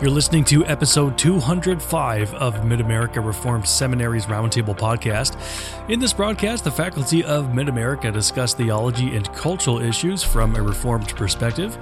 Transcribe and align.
You're 0.00 0.12
listening 0.12 0.44
to 0.44 0.64
episode 0.66 1.18
205 1.18 2.32
of 2.34 2.64
Mid 2.64 2.80
America 2.80 3.20
Reformed 3.20 3.66
Seminary's 3.66 4.26
Roundtable 4.26 4.78
podcast. 4.78 5.36
In 5.90 5.98
this 5.98 6.12
broadcast, 6.12 6.62
the 6.62 6.70
faculty 6.70 7.24
of 7.24 7.52
Mid 7.52 7.68
America 7.68 8.12
discuss 8.12 8.54
theology 8.54 9.16
and 9.16 9.26
cultural 9.34 9.80
issues 9.80 10.22
from 10.22 10.54
a 10.54 10.62
Reformed 10.62 11.08
perspective. 11.16 11.76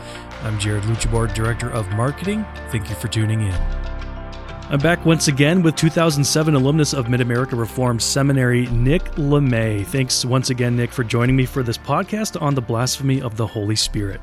I'm 0.45 0.59
Jared 0.59 0.85
Luchabord, 0.85 1.35
Director 1.35 1.69
of 1.69 1.91
Marketing. 1.91 2.47
Thank 2.71 2.89
you 2.89 2.95
for 2.95 3.09
tuning 3.09 3.43
in. 3.43 3.53
I'm 4.71 4.81
back 4.81 5.05
once 5.05 5.29
again 5.29 5.61
with 5.61 5.77
2007 5.77 6.55
alumnus 6.55 6.95
of 6.95 7.11
Mid 7.11 7.21
America 7.21 7.55
Reformed 7.55 8.01
Seminary, 8.01 8.67
Nick 8.69 9.19
Lamme. 9.19 9.85
Thanks 9.85 10.25
once 10.25 10.49
again, 10.49 10.75
Nick, 10.75 10.91
for 10.91 11.05
joining 11.05 11.37
me 11.37 11.45
for 11.45 11.63
this 11.63 11.77
podcast 11.77 12.41
on 12.41 12.55
the 12.55 12.63
blasphemy 12.63 13.21
of 13.21 13.37
the 13.37 13.47
Holy 13.47 13.77
Spirit. 13.77 14.23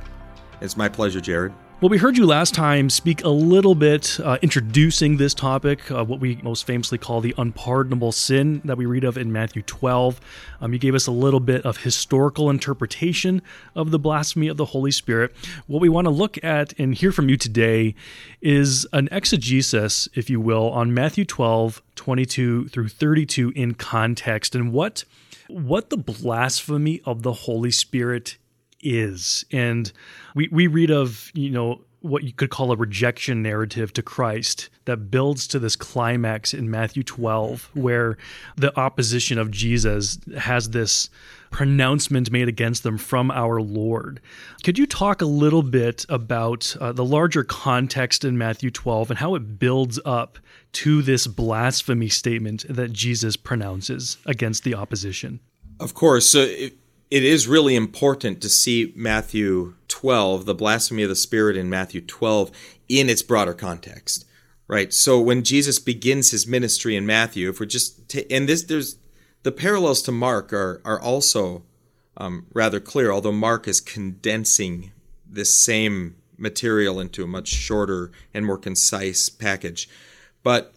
It's 0.61 0.75
my 0.75 0.89
pleasure, 0.89 1.21
Jared. 1.21 1.53
Well, 1.83 1.89
we 1.89 1.97
heard 1.97 2.15
you 2.15 2.25
last 2.25 2.53
time 2.53 2.89
speak 2.89 3.25
a 3.25 3.29
little 3.29 3.75
bit 3.75 4.17
uh, 4.23 4.37
introducing 4.41 5.17
this 5.17 5.33
topic, 5.33 5.91
uh, 5.91 6.05
what 6.05 6.21
we 6.21 6.37
most 6.37 6.65
famously 6.65 6.97
call 6.97 7.19
the 7.19 7.35
unpardonable 7.37 8.13
sin 8.13 8.61
that 8.63 8.77
we 8.77 8.85
read 8.85 9.03
of 9.03 9.17
in 9.17 9.33
Matthew 9.33 9.63
12. 9.63 10.21
Um, 10.61 10.71
you 10.71 10.79
gave 10.79 10.95
us 10.95 11.07
a 11.07 11.11
little 11.11 11.41
bit 11.41 11.65
of 11.65 11.75
historical 11.75 12.49
interpretation 12.49 13.41
of 13.75 13.91
the 13.91 13.99
blasphemy 13.99 14.47
of 14.47 14.55
the 14.55 14.63
Holy 14.63 14.91
Spirit. 14.91 15.35
What 15.67 15.81
we 15.81 15.89
want 15.89 16.05
to 16.05 16.09
look 16.09 16.41
at 16.41 16.71
and 16.79 16.95
hear 16.95 17.11
from 17.11 17.27
you 17.27 17.35
today 17.35 17.95
is 18.39 18.87
an 18.93 19.09
exegesis, 19.11 20.07
if 20.13 20.29
you 20.29 20.39
will, 20.39 20.71
on 20.71 20.93
Matthew 20.93 21.25
12, 21.25 21.83
22 21.95 22.69
through 22.69 22.87
32 22.87 23.51
in 23.57 23.73
context 23.73 24.55
and 24.55 24.71
what 24.71 25.03
what 25.49 25.89
the 25.89 25.97
blasphemy 25.97 27.01
of 27.03 27.23
the 27.23 27.33
Holy 27.33 27.71
Spirit 27.71 28.37
is. 28.83 29.45
And 29.51 29.91
we, 30.35 30.47
we 30.51 30.67
read 30.67 30.91
of, 30.91 31.31
you 31.33 31.49
know, 31.49 31.81
what 32.03 32.23
you 32.23 32.33
could 32.33 32.49
call 32.49 32.71
a 32.73 32.75
rejection 32.75 33.41
narrative 33.41 33.93
to 33.93 34.03
Christ 34.03 34.69
that 34.85 35.09
builds 35.09 35.47
to 35.47 35.57
this 35.57 35.77
climax 35.77 36.53
in 36.53 36.69
Matthew 36.69 37.01
12, 37.01 37.69
where 37.75 38.17
the 38.57 38.77
opposition 38.77 39.37
of 39.37 39.49
Jesus 39.51 40.19
has 40.37 40.71
this 40.71 41.09
pronouncement 41.49 42.29
made 42.29 42.49
against 42.49 42.83
them 42.83 42.97
from 42.97 43.31
our 43.31 43.61
Lord. 43.61 44.19
Could 44.63 44.77
you 44.77 44.85
talk 44.85 45.21
a 45.21 45.25
little 45.25 45.63
bit 45.63 46.05
about 46.09 46.75
uh, 46.81 46.91
the 46.91 47.05
larger 47.05 47.45
context 47.45 48.25
in 48.25 48.37
Matthew 48.37 48.69
12 48.69 49.11
and 49.11 49.19
how 49.19 49.35
it 49.35 49.57
builds 49.57 49.97
up 50.03 50.37
to 50.73 51.01
this 51.01 51.25
blasphemy 51.25 52.09
statement 52.09 52.65
that 52.67 52.91
Jesus 52.91 53.37
pronounces 53.37 54.17
against 54.25 54.65
the 54.65 54.75
opposition? 54.75 55.39
Of 55.79 55.93
course. 55.93 56.35
It 57.13 57.23
is 57.23 57.47
really 57.47 57.75
important 57.75 58.41
to 58.41 58.49
see 58.49 58.91
Matthew 58.95 59.75
12, 59.87 60.45
the 60.45 60.55
blasphemy 60.55 61.03
of 61.03 61.09
the 61.09 61.15
Spirit 61.15 61.55
in 61.55 61.69
Matthew 61.69 62.01
12, 62.01 62.49
in 62.89 63.07
its 63.07 63.21
broader 63.21 63.53
context, 63.53 64.25
right? 64.67 64.91
So 64.91 65.21
when 65.21 65.43
Jesus 65.43 65.77
begins 65.77 66.31
his 66.31 66.47
ministry 66.47 66.95
in 66.95 67.05
Matthew, 67.05 67.51
if 67.51 67.59
we're 67.59 67.67
just, 67.67 68.09
t- 68.09 68.25
and 68.31 68.49
this, 68.49 68.63
there's, 68.63 68.97
the 69.43 69.51
parallels 69.51 70.01
to 70.01 70.11
Mark 70.11 70.51
are, 70.53 70.81
are 70.83 70.99
also 70.99 71.61
um, 72.17 72.47
rather 72.51 72.79
clear, 72.79 73.11
although 73.11 73.31
Mark 73.31 73.67
is 73.67 73.79
condensing 73.79 74.91
this 75.23 75.53
same 75.53 76.15
material 76.35 76.99
into 76.99 77.23
a 77.23 77.27
much 77.27 77.49
shorter 77.49 78.11
and 78.33 78.43
more 78.43 78.57
concise 78.57 79.29
package. 79.29 79.87
But 80.41 80.73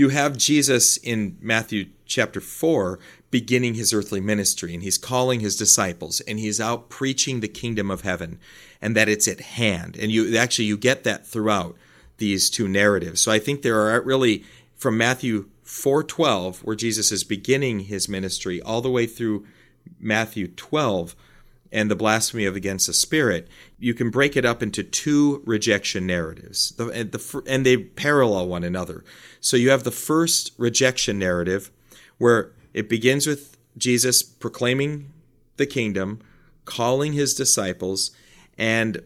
you 0.00 0.08
have 0.08 0.38
Jesus 0.38 0.96
in 0.96 1.36
Matthew 1.42 1.90
chapter 2.06 2.40
4 2.40 2.98
beginning 3.30 3.74
his 3.74 3.92
earthly 3.92 4.20
ministry 4.20 4.72
and 4.72 4.82
he's 4.82 4.96
calling 4.96 5.40
his 5.40 5.56
disciples 5.56 6.20
and 6.22 6.38
he's 6.38 6.58
out 6.58 6.88
preaching 6.88 7.40
the 7.40 7.48
kingdom 7.48 7.90
of 7.90 8.00
heaven 8.00 8.38
and 8.80 8.96
that 8.96 9.10
it's 9.10 9.28
at 9.28 9.40
hand. 9.40 9.98
And 10.00 10.10
you 10.10 10.36
actually 10.36 10.64
you 10.64 10.78
get 10.78 11.04
that 11.04 11.26
throughout 11.26 11.76
these 12.16 12.48
two 12.48 12.66
narratives. 12.66 13.20
So 13.20 13.30
i 13.30 13.38
think 13.38 13.60
there 13.60 13.78
are 13.78 14.00
really 14.00 14.42
from 14.74 14.96
matthew 14.96 15.48
4:12 15.64 16.64
where 16.64 16.76
jesus 16.76 17.12
is 17.12 17.22
beginning 17.22 17.80
his 17.80 18.08
ministry 18.08 18.60
all 18.62 18.80
the 18.80 18.90
way 18.90 19.06
through 19.06 19.46
matthew 19.98 20.48
12 20.48 21.14
and 21.72 21.90
the 21.90 21.96
blasphemy 21.96 22.44
of 22.44 22.56
against 22.56 22.86
the 22.86 22.92
spirit 22.92 23.48
you 23.80 23.94
can 23.94 24.10
break 24.10 24.36
it 24.36 24.44
up 24.44 24.62
into 24.62 24.84
two 24.84 25.42
rejection 25.46 26.06
narratives. 26.06 26.72
The, 26.72 26.88
and, 26.88 27.12
the, 27.12 27.42
and 27.46 27.64
they 27.64 27.78
parallel 27.78 28.46
one 28.46 28.62
another. 28.62 29.02
So 29.40 29.56
you 29.56 29.70
have 29.70 29.84
the 29.84 29.90
first 29.90 30.52
rejection 30.58 31.18
narrative 31.18 31.70
where 32.18 32.52
it 32.74 32.88
begins 32.88 33.26
with 33.26 33.56
Jesus 33.76 34.22
proclaiming 34.22 35.10
the 35.56 35.66
kingdom, 35.66 36.20
calling 36.66 37.14
his 37.14 37.34
disciples, 37.34 38.10
and 38.58 39.02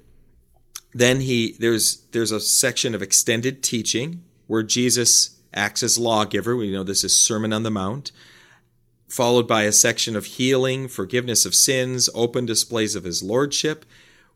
then 0.93 1.21
he 1.21 1.57
there's 1.59 2.03
there's 2.11 2.33
a 2.33 2.41
section 2.41 2.95
of 2.95 3.03
extended 3.03 3.63
teaching 3.63 4.23
where 4.47 4.63
Jesus 4.63 5.39
acts 5.53 5.83
as 5.83 5.99
lawgiver. 5.99 6.57
We 6.57 6.73
know 6.73 6.83
this 6.83 7.05
is 7.05 7.17
Sermon 7.17 7.53
on 7.53 7.63
the 7.63 7.71
Mount, 7.71 8.11
followed 9.09 9.47
by 9.47 9.63
a 9.63 9.73
section 9.73 10.17
of 10.17 10.27
healing, 10.27 10.89
forgiveness 10.89 11.45
of 11.45 11.55
sins, 11.55 12.09
open 12.15 12.47
displays 12.47 12.95
of 12.95 13.05
his 13.05 13.23
lordship, 13.23 13.85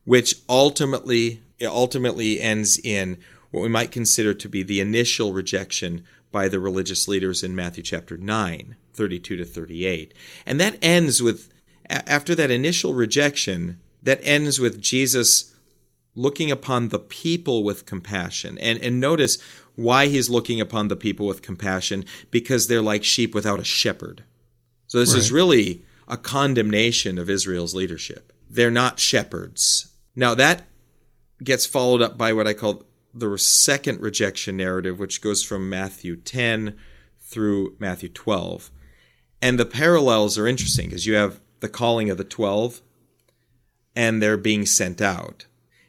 which 0.05 0.37
ultimately 0.49 1.43
ultimately 1.63 2.41
ends 2.41 2.79
in 2.79 3.19
what 3.51 3.63
we 3.63 3.69
might 3.69 3.91
consider 3.91 4.33
to 4.33 4.49
be 4.49 4.63
the 4.63 4.81
initial 4.81 5.33
rejection 5.33 6.05
by 6.31 6.47
the 6.47 6.61
religious 6.61 7.09
leaders 7.09 7.43
in 7.43 7.57
Matthew 7.57 7.83
chapter 7.83 8.17
9. 8.17 8.77
32 8.99 9.37
to 9.37 9.45
38. 9.45 10.13
And 10.45 10.61
that 10.61 10.77
ends 10.83 11.23
with, 11.23 11.49
after 11.89 12.35
that 12.35 12.51
initial 12.51 12.93
rejection, 12.93 13.79
that 14.03 14.21
ends 14.23 14.59
with 14.59 14.83
Jesus 14.83 15.55
looking 16.15 16.51
upon 16.51 16.89
the 16.89 16.99
people 16.99 17.63
with 17.63 17.87
compassion. 17.87 18.59
And, 18.59 18.79
and 18.83 19.01
notice 19.01 19.39
why 19.77 20.09
he's 20.09 20.29
looking 20.29 20.61
upon 20.61 20.89
the 20.89 20.97
people 20.97 21.27
with 21.27 21.43
compassion 21.43 22.05
because 22.33 22.67
they're 22.67 22.83
like 22.83 23.05
sheep 23.05 23.35
without 23.35 23.61
a 23.61 23.65
shepherd. 23.65 24.25
So 24.89 24.99
this 24.99 25.13
right. 25.13 25.19
is 25.19 25.31
really 25.31 25.85
a 26.09 26.17
condemnation 26.17 27.19
of 27.19 27.31
Israel's 27.31 27.75
leadership. 27.75 28.33
They're 28.51 28.71
not 28.71 28.99
shepherds. 28.99 29.93
Now 30.17 30.35
that 30.35 30.65
gets 31.45 31.67
followed 31.67 32.03
up 32.03 32.19
by 32.19 32.33
what 32.33 32.49
I 32.49 32.55
call 32.55 32.83
the 33.15 33.37
second 33.39 34.01
rejection 34.01 34.57
narrative, 34.57 34.99
which 34.99 35.21
goes 35.21 35.43
from 35.43 35.69
Matthew 35.69 36.17
10 36.17 36.77
through 37.21 37.77
Matthew 37.79 38.09
12. 38.09 38.71
And 39.41 39.59
the 39.59 39.67
parallels 39.67 40.37
are 40.39 40.49
interesting 40.49 40.89
because 40.89 41.07
you 41.07 41.15
have 41.15 41.41
the 41.61 41.69
calling 41.69 42.11
of 42.11 42.19
the 42.19 42.25
12 42.25 42.81
and 43.95 44.23
they're 44.23 44.37
being 44.37 44.67
sent 44.67 45.01
out. 45.01 45.47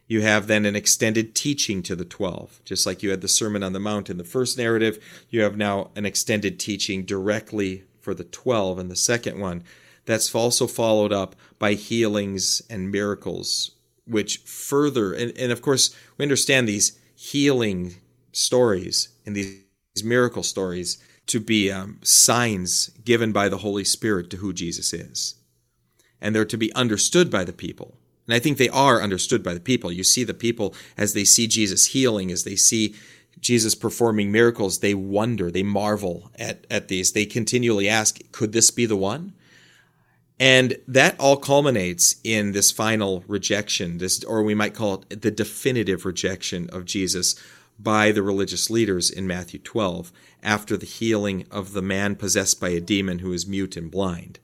You 0.07 0.21
have 0.21 0.47
then 0.47 0.65
an 0.65 0.75
extended 0.75 1.35
teaching 1.35 1.83
to 1.83 1.95
the 1.95 2.05
12. 2.05 2.61
Just 2.65 2.85
like 2.85 3.03
you 3.03 3.11
had 3.11 3.21
the 3.21 3.27
Sermon 3.27 3.61
on 3.61 3.73
the 3.73 3.79
Mount 3.79 4.09
in 4.09 4.17
the 4.17 4.23
first 4.23 4.57
narrative, 4.57 4.97
you 5.29 5.41
have 5.41 5.55
now 5.55 5.91
an 5.95 6.05
extended 6.05 6.59
teaching 6.59 7.05
directly 7.05 7.83
for 8.01 8.13
the 8.13 8.23
12 8.23 8.79
and 8.79 8.89
the 8.89 8.95
second 8.95 9.39
one. 9.39 9.63
That's 10.05 10.33
also 10.33 10.67
followed 10.67 11.13
up 11.13 11.35
by 11.59 11.73
healings 11.73 12.61
and 12.69 12.91
miracles, 12.91 13.71
which 14.05 14.37
further, 14.37 15.13
and, 15.13 15.37
and 15.37 15.51
of 15.51 15.61
course, 15.61 15.95
we 16.17 16.23
understand 16.23 16.67
these 16.67 16.97
healing 17.15 17.95
stories 18.31 19.09
and 19.25 19.35
these 19.35 19.63
miracle 20.03 20.43
stories 20.43 20.97
to 21.27 21.39
be 21.39 21.71
um, 21.71 21.99
signs 22.01 22.89
given 23.05 23.31
by 23.31 23.49
the 23.49 23.59
Holy 23.59 23.83
Spirit 23.83 24.29
to 24.31 24.37
who 24.37 24.51
Jesus 24.51 24.93
is. 24.93 25.35
And 26.19 26.35
they're 26.35 26.45
to 26.45 26.57
be 26.57 26.73
understood 26.73 27.29
by 27.29 27.43
the 27.43 27.53
people. 27.53 27.95
And 28.25 28.33
I 28.33 28.39
think 28.39 28.57
they 28.57 28.69
are 28.69 29.01
understood 29.01 29.43
by 29.43 29.53
the 29.53 29.59
people. 29.59 29.91
You 29.91 30.03
see 30.03 30.23
the 30.23 30.33
people 30.33 30.73
as 30.97 31.13
they 31.13 31.23
see 31.23 31.47
Jesus 31.47 31.87
healing, 31.87 32.31
as 32.31 32.43
they 32.43 32.55
see 32.55 32.95
Jesus 33.41 33.75
performing 33.75 34.31
miracles, 34.31 34.79
they 34.79 34.93
wonder, 34.93 35.49
they 35.49 35.63
marvel 35.63 36.31
at, 36.37 36.65
at 36.69 36.87
these. 36.87 37.11
They 37.11 37.25
continually 37.25 37.87
ask, 37.87 38.19
could 38.31 38.51
this 38.51 38.71
be 38.71 38.85
the 38.85 38.95
one? 38.95 39.33
And 40.39 40.77
that 40.87 41.19
all 41.19 41.35
culminates 41.35 42.15
in 42.23 42.53
this 42.53 42.71
final 42.71 43.23
rejection, 43.27 43.97
this, 43.97 44.23
or 44.23 44.41
we 44.41 44.55
might 44.55 44.73
call 44.73 45.03
it 45.09 45.21
the 45.21 45.31
definitive 45.31 46.05
rejection 46.05 46.69
of 46.69 46.85
Jesus 46.85 47.35
by 47.77 48.11
the 48.11 48.23
religious 48.23 48.69
leaders 48.69 49.09
in 49.09 49.27
Matthew 49.27 49.59
12 49.59 50.11
after 50.41 50.77
the 50.77 50.85
healing 50.85 51.45
of 51.51 51.73
the 51.73 51.81
man 51.81 52.15
possessed 52.15 52.59
by 52.59 52.69
a 52.69 52.79
demon 52.79 53.19
who 53.19 53.33
is 53.33 53.47
mute 53.47 53.75
and 53.75 53.91
blind. 53.91 54.39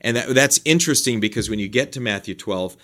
And 0.00 0.16
that, 0.16 0.34
that's 0.34 0.60
interesting 0.64 1.20
because 1.20 1.48
when 1.48 1.58
you 1.58 1.68
get 1.68 1.92
to 1.92 2.00
Matthew 2.00 2.34
12, 2.34 2.76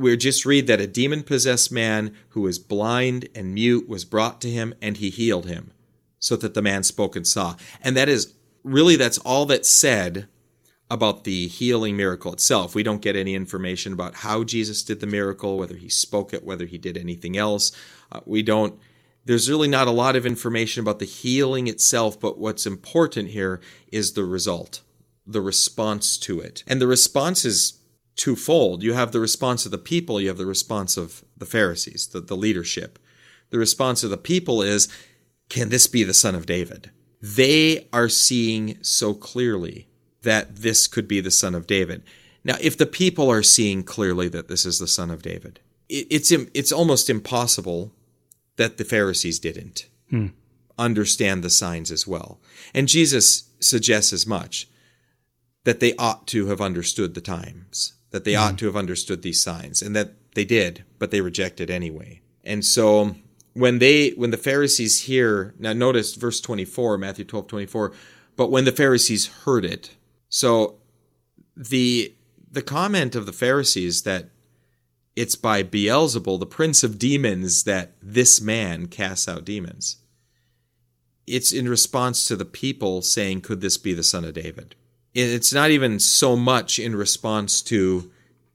we 0.00 0.16
just 0.16 0.46
read 0.46 0.66
that 0.66 0.80
a 0.80 0.86
demon 0.86 1.22
possessed 1.22 1.70
man 1.70 2.14
who 2.30 2.40
was 2.40 2.58
blind 2.58 3.28
and 3.34 3.54
mute 3.54 3.88
was 3.88 4.04
brought 4.04 4.40
to 4.40 4.50
him 4.50 4.74
and 4.80 4.96
he 4.96 5.10
healed 5.10 5.46
him 5.46 5.72
so 6.18 6.36
that 6.36 6.54
the 6.54 6.62
man 6.62 6.82
spoke 6.82 7.16
and 7.16 7.26
saw. 7.26 7.56
And 7.82 7.96
that 7.96 8.08
is 8.08 8.34
really 8.64 8.96
that's 8.96 9.18
all 9.18 9.46
that's 9.46 9.68
said 9.68 10.26
about 10.90 11.24
the 11.24 11.46
healing 11.48 11.96
miracle 11.96 12.32
itself. 12.32 12.74
We 12.74 12.82
don't 12.82 13.02
get 13.02 13.14
any 13.14 13.34
information 13.34 13.92
about 13.92 14.16
how 14.16 14.42
Jesus 14.42 14.82
did 14.82 15.00
the 15.00 15.06
miracle, 15.06 15.58
whether 15.58 15.76
he 15.76 15.88
spoke 15.88 16.32
it, 16.32 16.44
whether 16.44 16.66
he 16.66 16.78
did 16.78 16.96
anything 16.96 17.36
else. 17.36 17.70
Uh, 18.10 18.20
we 18.24 18.42
don't 18.42 18.78
there's 19.26 19.50
really 19.50 19.68
not 19.68 19.86
a 19.86 19.92
lot 19.92 20.16
of 20.16 20.24
information 20.24 20.80
about 20.80 20.98
the 20.98 21.04
healing 21.04 21.66
itself, 21.66 22.18
but 22.18 22.38
what's 22.38 22.66
important 22.66 23.28
here 23.28 23.60
is 23.92 24.14
the 24.14 24.24
result, 24.24 24.80
the 25.26 25.42
response 25.42 26.16
to 26.16 26.40
it. 26.40 26.64
And 26.66 26.80
the 26.80 26.86
response 26.86 27.44
is 27.44 27.79
twofold. 28.20 28.82
You 28.82 28.92
have 28.92 29.12
the 29.12 29.20
response 29.20 29.64
of 29.64 29.72
the 29.72 29.78
people, 29.78 30.20
you 30.20 30.28
have 30.28 30.36
the 30.36 30.46
response 30.46 30.96
of 30.96 31.24
the 31.36 31.46
Pharisees, 31.46 32.06
the, 32.06 32.20
the 32.20 32.36
leadership. 32.36 32.98
The 33.48 33.58
response 33.58 34.04
of 34.04 34.10
the 34.10 34.18
people 34.18 34.62
is, 34.62 34.88
Can 35.48 35.70
this 35.70 35.86
be 35.86 36.04
the 36.04 36.14
son 36.14 36.34
of 36.34 36.46
David? 36.46 36.90
They 37.20 37.88
are 37.92 38.08
seeing 38.08 38.78
so 38.82 39.14
clearly 39.14 39.88
that 40.22 40.56
this 40.56 40.86
could 40.86 41.08
be 41.08 41.20
the 41.20 41.30
son 41.30 41.54
of 41.54 41.66
David. 41.66 42.02
Now, 42.44 42.56
if 42.60 42.76
the 42.76 42.86
people 42.86 43.30
are 43.30 43.42
seeing 43.42 43.82
clearly 43.82 44.28
that 44.28 44.48
this 44.48 44.64
is 44.64 44.78
the 44.78 44.86
son 44.86 45.10
of 45.10 45.22
David, 45.22 45.60
it's 45.88 46.30
it's 46.30 46.72
almost 46.72 47.10
impossible 47.10 47.92
that 48.56 48.76
the 48.76 48.84
Pharisees 48.84 49.38
didn't 49.38 49.88
hmm. 50.08 50.28
understand 50.78 51.42
the 51.42 51.50
signs 51.50 51.90
as 51.90 52.06
well. 52.06 52.40
And 52.74 52.86
Jesus 52.86 53.50
suggests 53.60 54.12
as 54.12 54.26
much 54.26 54.68
that 55.64 55.80
they 55.80 55.94
ought 55.96 56.26
to 56.28 56.46
have 56.46 56.60
understood 56.60 57.14
the 57.14 57.20
times, 57.20 57.94
that 58.10 58.24
they 58.24 58.34
hmm. 58.34 58.40
ought 58.40 58.58
to 58.58 58.66
have 58.66 58.76
understood 58.76 59.22
these 59.22 59.42
signs, 59.42 59.82
and 59.82 59.94
that 59.96 60.14
they 60.34 60.44
did, 60.44 60.84
but 60.98 61.10
they 61.10 61.20
rejected 61.20 61.70
anyway. 61.70 62.20
And 62.44 62.64
so 62.64 63.16
when 63.54 63.78
they 63.78 64.10
when 64.10 64.30
the 64.30 64.36
Pharisees 64.36 65.02
hear 65.02 65.54
now 65.58 65.72
notice 65.72 66.14
verse 66.14 66.40
24, 66.40 66.98
Matthew 66.98 67.24
12, 67.24 67.46
24, 67.46 67.92
but 68.36 68.50
when 68.50 68.64
the 68.64 68.72
Pharisees 68.72 69.26
heard 69.44 69.64
it, 69.64 69.96
so 70.28 70.76
the 71.56 72.14
the 72.50 72.62
comment 72.62 73.14
of 73.14 73.26
the 73.26 73.32
Pharisees 73.32 74.02
that 74.02 74.30
it's 75.16 75.36
by 75.36 75.62
Beelzebul, 75.62 76.38
the 76.38 76.46
prince 76.46 76.82
of 76.82 76.98
demons, 76.98 77.64
that 77.64 77.92
this 78.00 78.40
man 78.40 78.86
casts 78.86 79.28
out 79.28 79.44
demons. 79.44 79.98
It's 81.26 81.52
in 81.52 81.68
response 81.68 82.24
to 82.26 82.36
the 82.36 82.44
people 82.44 83.02
saying, 83.02 83.42
Could 83.42 83.60
this 83.60 83.76
be 83.76 83.92
the 83.92 84.02
son 84.02 84.24
of 84.24 84.34
David? 84.34 84.76
It's 85.14 85.52
not 85.52 85.70
even 85.70 85.98
so 85.98 86.36
much 86.36 86.78
in 86.78 86.94
response 86.94 87.62
to 87.62 88.10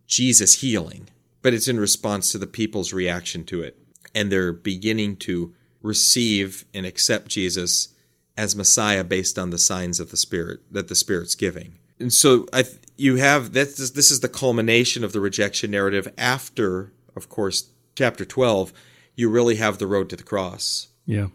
Jesus 0.07 0.61
healing, 0.61 1.09
but 1.41 1.53
it's 1.53 1.67
in 1.67 1.79
response 1.79 2.31
to 2.31 2.37
the 2.37 2.47
people's 2.47 2.93
reaction 2.93 3.43
to 3.45 3.61
it. 3.61 3.77
And 4.13 4.31
they're 4.31 4.53
beginning 4.53 5.17
to 5.17 5.53
receive 5.81 6.65
and 6.73 6.85
accept 6.85 7.27
Jesus 7.27 7.89
as 8.37 8.55
Messiah 8.55 9.03
based 9.03 9.37
on 9.37 9.49
the 9.49 9.57
signs 9.57 9.99
of 9.99 10.11
the 10.11 10.17
Spirit 10.17 10.61
that 10.71 10.87
the 10.87 10.95
Spirit's 10.95 11.35
giving. 11.35 11.75
And 11.99 12.11
so 12.11 12.45
I, 12.51 12.65
you 12.97 13.15
have 13.17 13.53
this. 13.53 13.89
This 13.91 14.11
is 14.11 14.19
the 14.19 14.29
culmination 14.29 15.03
of 15.03 15.13
the 15.13 15.21
rejection 15.21 15.71
narrative. 15.71 16.11
After, 16.17 16.91
of 17.15 17.29
course, 17.29 17.69
chapter 17.95 18.25
twelve, 18.25 18.73
you 19.15 19.29
really 19.29 19.55
have 19.55 19.77
the 19.77 19.87
road 19.87 20.09
to 20.09 20.15
the 20.15 20.23
cross. 20.23 20.87
Yeah. 21.05 21.27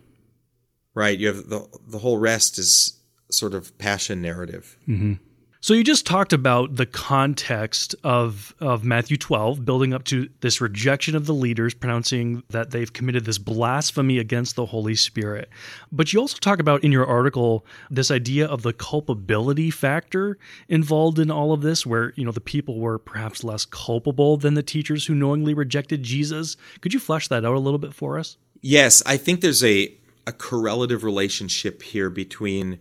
Right. 0.94 1.19
You 1.19 1.28
have 1.28 1.49
the 1.49 1.67
the 1.87 1.99
whole 1.99 2.19
rest 2.19 2.58
is 2.58 3.00
sort 3.35 3.55
of 3.55 3.77
passion 3.79 4.23
narrative. 4.23 4.77
Mm-hmm. 4.88 5.15
So 5.62 5.75
you 5.75 5.85
just 5.85 6.06
talked 6.06 6.32
about 6.32 6.77
the 6.77 6.87
context 6.87 7.94
of 8.03 8.55
of 8.61 8.82
Matthew 8.82 9.19
12 9.19 9.62
building 9.62 9.93
up 9.93 10.05
to 10.05 10.31
this 10.41 10.59
rejection 10.59 11.15
of 11.15 11.27
the 11.27 11.35
leaders 11.35 11.75
pronouncing 11.75 12.43
that 12.49 12.71
they've 12.71 12.91
committed 12.91 13.27
this 13.27 13.37
blasphemy 13.37 14.19
against 14.19 14.56
the 14.56 14.65
Holy 14.65 14.94
Spirit. 14.94 15.50
But 15.93 16.15
you 16.15 16.21
also 16.21 16.38
talk 16.38 16.61
about 16.61 16.82
in 16.82 16.93
your 16.93 17.05
article 17.05 17.67
this 17.91 18.11
idea 18.11 18.47
of 18.47 18.62
the 18.62 18.73
culpability 18.73 19.71
factor 19.71 20.38
involved 20.71 21.19
in 21.19 21.31
all 21.31 21.53
of 21.53 21.61
this 21.61 21.85
where, 21.85 22.15
you 22.17 22.25
know, 22.25 22.32
the 22.32 22.41
people 22.41 22.81
were 22.81 22.99
perhaps 22.99 23.44
less 23.44 23.67
culpable 23.67 24.38
than 24.38 24.55
the 24.55 24.62
teachers 24.62 25.05
who 25.05 25.15
knowingly 25.15 25.53
rejected 25.53 26.03
Jesus. 26.03 26.56
Could 26.81 26.94
you 26.94 27.00
flesh 27.00 27.29
that 27.29 27.44
out 27.44 27.55
a 27.55 27.61
little 27.61 27.79
bit 27.79 27.93
for 27.93 28.19
us? 28.19 28.38
Yes, 28.62 29.03
I 29.05 29.19
think 29.19 29.43
there's 29.43 29.62
a 29.62 29.94
a 30.27 30.32
correlative 30.32 31.05
relationship 31.05 31.82
here 31.82 32.09
between 32.09 32.79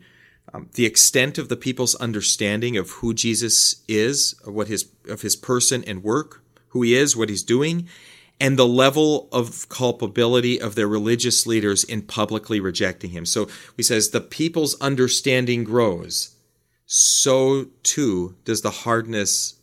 um, 0.54 0.70
the 0.74 0.86
extent 0.86 1.38
of 1.38 1.50
the 1.50 1.56
people's 1.56 1.96
understanding 1.96 2.78
of 2.78 2.90
who 2.92 3.14
Jesus 3.14 3.84
is, 3.88 4.34
of 4.46 4.54
what 4.54 4.68
his 4.68 4.90
of 5.08 5.22
his 5.22 5.36
person 5.36 5.84
and 5.86 6.04
work, 6.04 6.44
who 6.70 6.82
he 6.82 6.96
is, 6.96 7.16
what 7.16 7.30
he's 7.30 7.44
doing, 7.44 7.88
and 8.40 8.58
the 8.58 8.68
level 8.68 9.30
of 9.32 9.68
culpability 9.70 10.60
of 10.60 10.76
their 10.76 10.88
religious 10.88 11.46
leaders 11.46 11.84
in 11.84 12.02
publicly 12.02 12.60
rejecting 12.60 13.12
him. 13.12 13.26
So 13.26 13.48
he 13.78 13.84
says 13.84 14.10
the 14.10 14.22
people's 14.22 14.80
understanding 14.82 15.64
grows, 15.64 16.36
so 16.86 17.68
too 17.84 18.36
does 18.46 18.62
the 18.62 18.72
hardness 18.72 19.56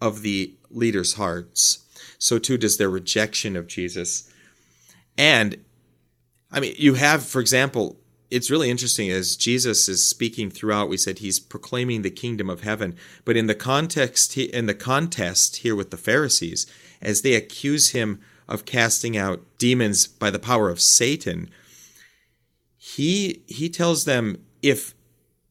of 0.00 0.22
the 0.22 0.54
leaders' 0.70 1.14
hearts. 1.14 1.84
So 2.18 2.38
too 2.38 2.56
does 2.56 2.76
their 2.76 2.90
rejection 2.90 3.56
of 3.56 3.66
Jesus. 3.66 4.32
And 5.18 5.64
I 6.50 6.60
mean, 6.60 6.74
you 6.78 6.94
have, 6.94 7.24
for 7.24 7.40
example, 7.40 7.96
it's 8.30 8.50
really 8.50 8.70
interesting 8.70 9.10
as 9.10 9.36
Jesus 9.36 9.88
is 9.88 10.08
speaking 10.08 10.50
throughout. 10.50 10.88
We 10.88 10.96
said 10.96 11.18
he's 11.18 11.40
proclaiming 11.40 12.02
the 12.02 12.10
kingdom 12.10 12.48
of 12.48 12.62
heaven, 12.62 12.96
but 13.24 13.36
in 13.36 13.46
the 13.46 13.54
context, 13.54 14.36
in 14.36 14.66
the 14.66 14.74
contest 14.74 15.58
here 15.58 15.74
with 15.74 15.90
the 15.90 15.96
Pharisees, 15.96 16.66
as 17.02 17.22
they 17.22 17.34
accuse 17.34 17.90
him 17.90 18.20
of 18.48 18.64
casting 18.64 19.16
out 19.16 19.42
demons 19.58 20.06
by 20.06 20.30
the 20.30 20.38
power 20.38 20.68
of 20.70 20.80
Satan, 20.80 21.50
he 22.76 23.42
he 23.46 23.68
tells 23.68 24.04
them 24.04 24.44
if 24.62 24.94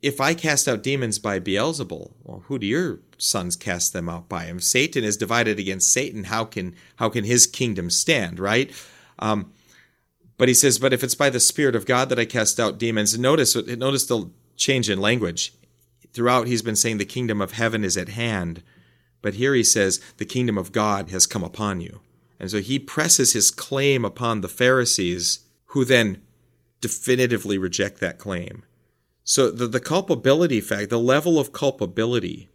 if 0.02 0.22
I 0.22 0.34
cast 0.34 0.68
out 0.68 0.82
demons 0.82 1.20
by 1.20 1.40
Beelzebul, 1.40 2.14
well, 2.24 2.44
who 2.48 2.58
do 2.58 2.66
your 2.66 3.00
sons 3.18 3.58
cast 3.58 3.92
them 3.92 4.08
out 4.08 4.30
by? 4.30 4.46
If 4.46 4.64
Satan 4.64 5.04
is 5.04 5.18
divided 5.18 5.60
against 5.60 5.92
Satan, 5.92 6.26
how 6.26 6.46
can 6.46 6.76
how 6.96 7.10
can 7.10 7.26
his 7.26 7.46
kingdom 7.46 7.90
stand? 7.90 8.40
Right? 8.40 8.72
Um, 9.20 9.52
but 10.40 10.48
he 10.48 10.54
says, 10.54 10.80
but 10.80 10.94
if 10.94 11.04
it's 11.04 11.16
by 11.16 11.30
the 11.30 11.40
Spirit 11.40 11.76
of 11.76 11.86
God 11.86 12.08
that 12.08 12.18
I 12.18 12.24
cast 12.24 12.62
out 12.62 12.78
demons, 12.80 13.20
notice 13.20 13.56
notice 13.56 14.06
the 14.06 14.32
change 14.56 14.90
in 14.90 15.02
language. 15.02 15.54
Throughout, 16.14 16.48
he's 16.48 16.62
been 16.62 16.78
saying 16.78 16.98
the 16.98 17.06
kingdom 17.06 17.42
of 17.42 17.52
heaven 17.52 17.84
is 17.84 17.98
at 17.98 18.08
hand, 18.08 18.64
but 19.22 19.34
here 19.34 19.54
he 19.54 19.66
says 19.66 20.00
the 20.16 20.26
kingdom 20.26 20.58
of 20.58 20.72
God 20.72 21.10
has 21.10 21.28
come 21.28 21.44
upon 21.44 21.82
you, 21.82 22.00
and 22.40 22.50
so 22.50 22.62
he 22.62 22.80
presses 22.80 23.34
his 23.34 23.52
claim 23.52 24.06
upon 24.06 24.40
the 24.40 24.48
Pharisees, 24.48 25.42
who 25.68 25.84
then 25.84 26.22
definitively 26.80 27.58
reject 27.58 28.00
that 28.00 28.18
claim. 28.18 28.64
So 29.26 29.52
the, 29.52 29.68
the 29.68 29.82
culpability 29.82 30.62
fact, 30.62 30.90
the 30.90 31.00
level 31.00 31.38
of 31.38 31.52
culpability, 31.52 32.48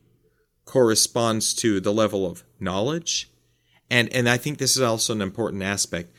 corresponds 0.65 1.53
to 1.57 1.81
the 1.81 1.93
level 1.93 2.27
of 2.27 2.45
knowledge, 2.59 3.31
and 3.91 4.11
and 4.15 4.27
I 4.27 4.39
think 4.39 4.57
this 4.57 4.75
is 4.75 4.83
also 4.83 5.13
an 5.13 5.21
important 5.21 5.63
aspect 5.63 6.15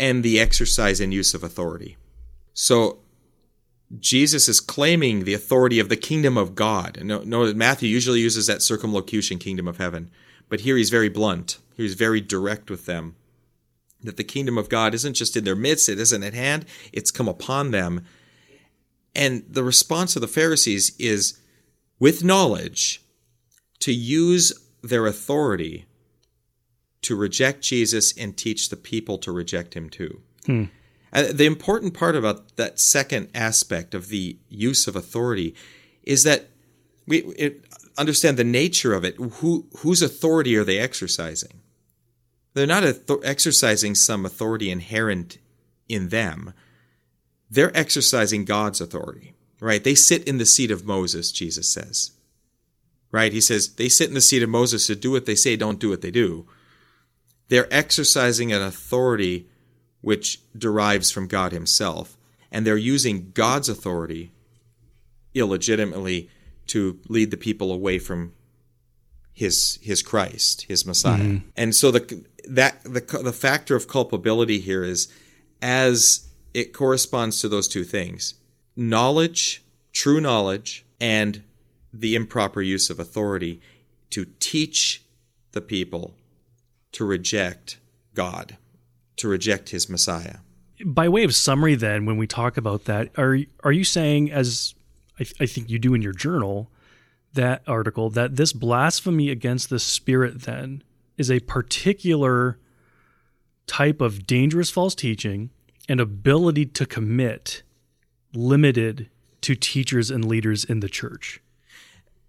and 0.00 0.24
the 0.24 0.40
exercise 0.40 0.98
and 0.98 1.12
use 1.12 1.34
of 1.34 1.44
authority. 1.44 1.98
So 2.54 3.00
Jesus 3.98 4.48
is 4.48 4.58
claiming 4.58 5.24
the 5.24 5.34
authority 5.34 5.78
of 5.78 5.90
the 5.90 5.96
kingdom 5.96 6.38
of 6.38 6.54
God. 6.54 6.96
And 6.96 7.10
that 7.10 7.56
Matthew 7.56 7.90
usually 7.90 8.20
uses 8.20 8.46
that 8.46 8.62
circumlocution, 8.62 9.38
kingdom 9.38 9.68
of 9.68 9.76
heaven. 9.76 10.10
But 10.48 10.60
here 10.60 10.78
he's 10.78 10.88
very 10.88 11.10
blunt. 11.10 11.58
He's 11.76 11.94
very 11.94 12.22
direct 12.22 12.70
with 12.70 12.86
them. 12.86 13.14
That 14.02 14.16
the 14.16 14.24
kingdom 14.24 14.56
of 14.56 14.70
God 14.70 14.94
isn't 14.94 15.14
just 15.14 15.36
in 15.36 15.44
their 15.44 15.54
midst, 15.54 15.90
it 15.90 16.00
isn't 16.00 16.22
at 16.22 16.32
hand, 16.32 16.64
it's 16.94 17.10
come 17.10 17.28
upon 17.28 17.70
them. 17.70 18.06
And 19.14 19.44
the 19.46 19.62
response 19.62 20.16
of 20.16 20.22
the 20.22 20.28
Pharisees 20.28 20.96
is 20.98 21.38
with 21.98 22.24
knowledge 22.24 23.02
to 23.80 23.92
use 23.92 24.54
their 24.82 25.06
authority 25.06 25.84
to 27.02 27.16
reject 27.16 27.62
Jesus 27.62 28.16
and 28.16 28.36
teach 28.36 28.68
the 28.68 28.76
people 28.76 29.18
to 29.18 29.32
reject 29.32 29.74
him 29.74 29.88
too. 29.88 30.20
Hmm. 30.46 30.64
Uh, 31.12 31.24
the 31.32 31.46
important 31.46 31.94
part 31.94 32.14
about 32.14 32.56
that 32.56 32.78
second 32.78 33.28
aspect 33.34 33.94
of 33.94 34.08
the 34.08 34.36
use 34.48 34.86
of 34.86 34.94
authority 34.94 35.54
is 36.02 36.22
that 36.22 36.50
we 37.06 37.18
it, 37.36 37.64
understand 37.98 38.36
the 38.36 38.44
nature 38.44 38.94
of 38.94 39.04
it. 39.04 39.16
Who, 39.16 39.66
whose 39.78 40.02
authority 40.02 40.56
are 40.56 40.64
they 40.64 40.78
exercising? 40.78 41.60
They're 42.54 42.66
not 42.66 42.84
exercising 43.24 43.94
some 43.94 44.24
authority 44.26 44.70
inherent 44.70 45.38
in 45.88 46.08
them. 46.08 46.52
They're 47.50 47.76
exercising 47.76 48.44
God's 48.44 48.80
authority, 48.80 49.34
right? 49.60 49.82
They 49.82 49.94
sit 49.94 50.24
in 50.24 50.38
the 50.38 50.46
seat 50.46 50.70
of 50.70 50.84
Moses, 50.84 51.32
Jesus 51.32 51.68
says. 51.68 52.12
Right? 53.12 53.32
He 53.32 53.40
says 53.40 53.74
they 53.74 53.88
sit 53.88 54.08
in 54.08 54.14
the 54.14 54.20
seat 54.20 54.42
of 54.42 54.48
Moses 54.48 54.86
to 54.86 54.94
do 54.94 55.10
what 55.10 55.26
they 55.26 55.34
say, 55.34 55.56
don't 55.56 55.80
do 55.80 55.90
what 55.90 56.00
they 56.00 56.12
do. 56.12 56.46
They're 57.50 57.72
exercising 57.72 58.52
an 58.52 58.62
authority 58.62 59.48
which 60.00 60.40
derives 60.56 61.10
from 61.10 61.26
God 61.26 61.52
Himself, 61.52 62.16
and 62.50 62.66
they're 62.66 62.76
using 62.76 63.32
God's 63.32 63.68
authority 63.68 64.32
illegitimately 65.34 66.30
to 66.68 66.98
lead 67.08 67.30
the 67.30 67.36
people 67.36 67.72
away 67.72 67.98
from 67.98 68.32
his 69.32 69.78
his 69.82 70.02
Christ, 70.02 70.62
his 70.62 70.84
Messiah. 70.84 71.18
Mm-hmm. 71.18 71.48
And 71.56 71.74
so 71.74 71.90
the 71.90 72.24
that 72.48 72.82
the 72.84 73.00
the 73.00 73.32
factor 73.32 73.74
of 73.74 73.88
culpability 73.88 74.60
here 74.60 74.84
is 74.84 75.12
as 75.62 76.28
it 76.54 76.72
corresponds 76.72 77.40
to 77.40 77.48
those 77.48 77.66
two 77.66 77.84
things. 77.84 78.34
Knowledge, 78.76 79.64
true 79.92 80.20
knowledge, 80.20 80.84
and 81.00 81.42
the 81.92 82.14
improper 82.14 82.62
use 82.62 82.90
of 82.90 83.00
authority 83.00 83.60
to 84.10 84.26
teach 84.38 85.04
the 85.52 85.60
people 85.60 86.14
to 86.92 87.04
reject 87.04 87.78
God, 88.14 88.56
to 89.16 89.28
reject 89.28 89.70
his 89.70 89.88
Messiah. 89.88 90.36
By 90.84 91.08
way 91.08 91.24
of 91.24 91.34
summary, 91.34 91.74
then, 91.74 92.06
when 92.06 92.16
we 92.16 92.26
talk 92.26 92.56
about 92.56 92.84
that, 92.84 93.10
are 93.18 93.38
are 93.62 93.72
you 93.72 93.84
saying, 93.84 94.32
as 94.32 94.74
I, 95.18 95.24
th- 95.24 95.36
I 95.40 95.46
think 95.46 95.68
you 95.68 95.78
do 95.78 95.94
in 95.94 96.02
your 96.02 96.14
journal, 96.14 96.70
that 97.34 97.62
article, 97.66 98.10
that 98.10 98.36
this 98.36 98.52
blasphemy 98.52 99.28
against 99.30 99.68
the 99.68 99.78
Spirit 99.78 100.42
then 100.42 100.82
is 101.18 101.30
a 101.30 101.40
particular 101.40 102.58
type 103.66 104.00
of 104.00 104.26
dangerous 104.26 104.70
false 104.70 104.94
teaching 104.94 105.50
and 105.88 106.00
ability 106.00 106.66
to 106.66 106.86
commit 106.86 107.62
limited 108.32 109.10
to 109.42 109.54
teachers 109.54 110.10
and 110.10 110.24
leaders 110.24 110.64
in 110.64 110.80
the 110.80 110.88
church. 110.88 111.40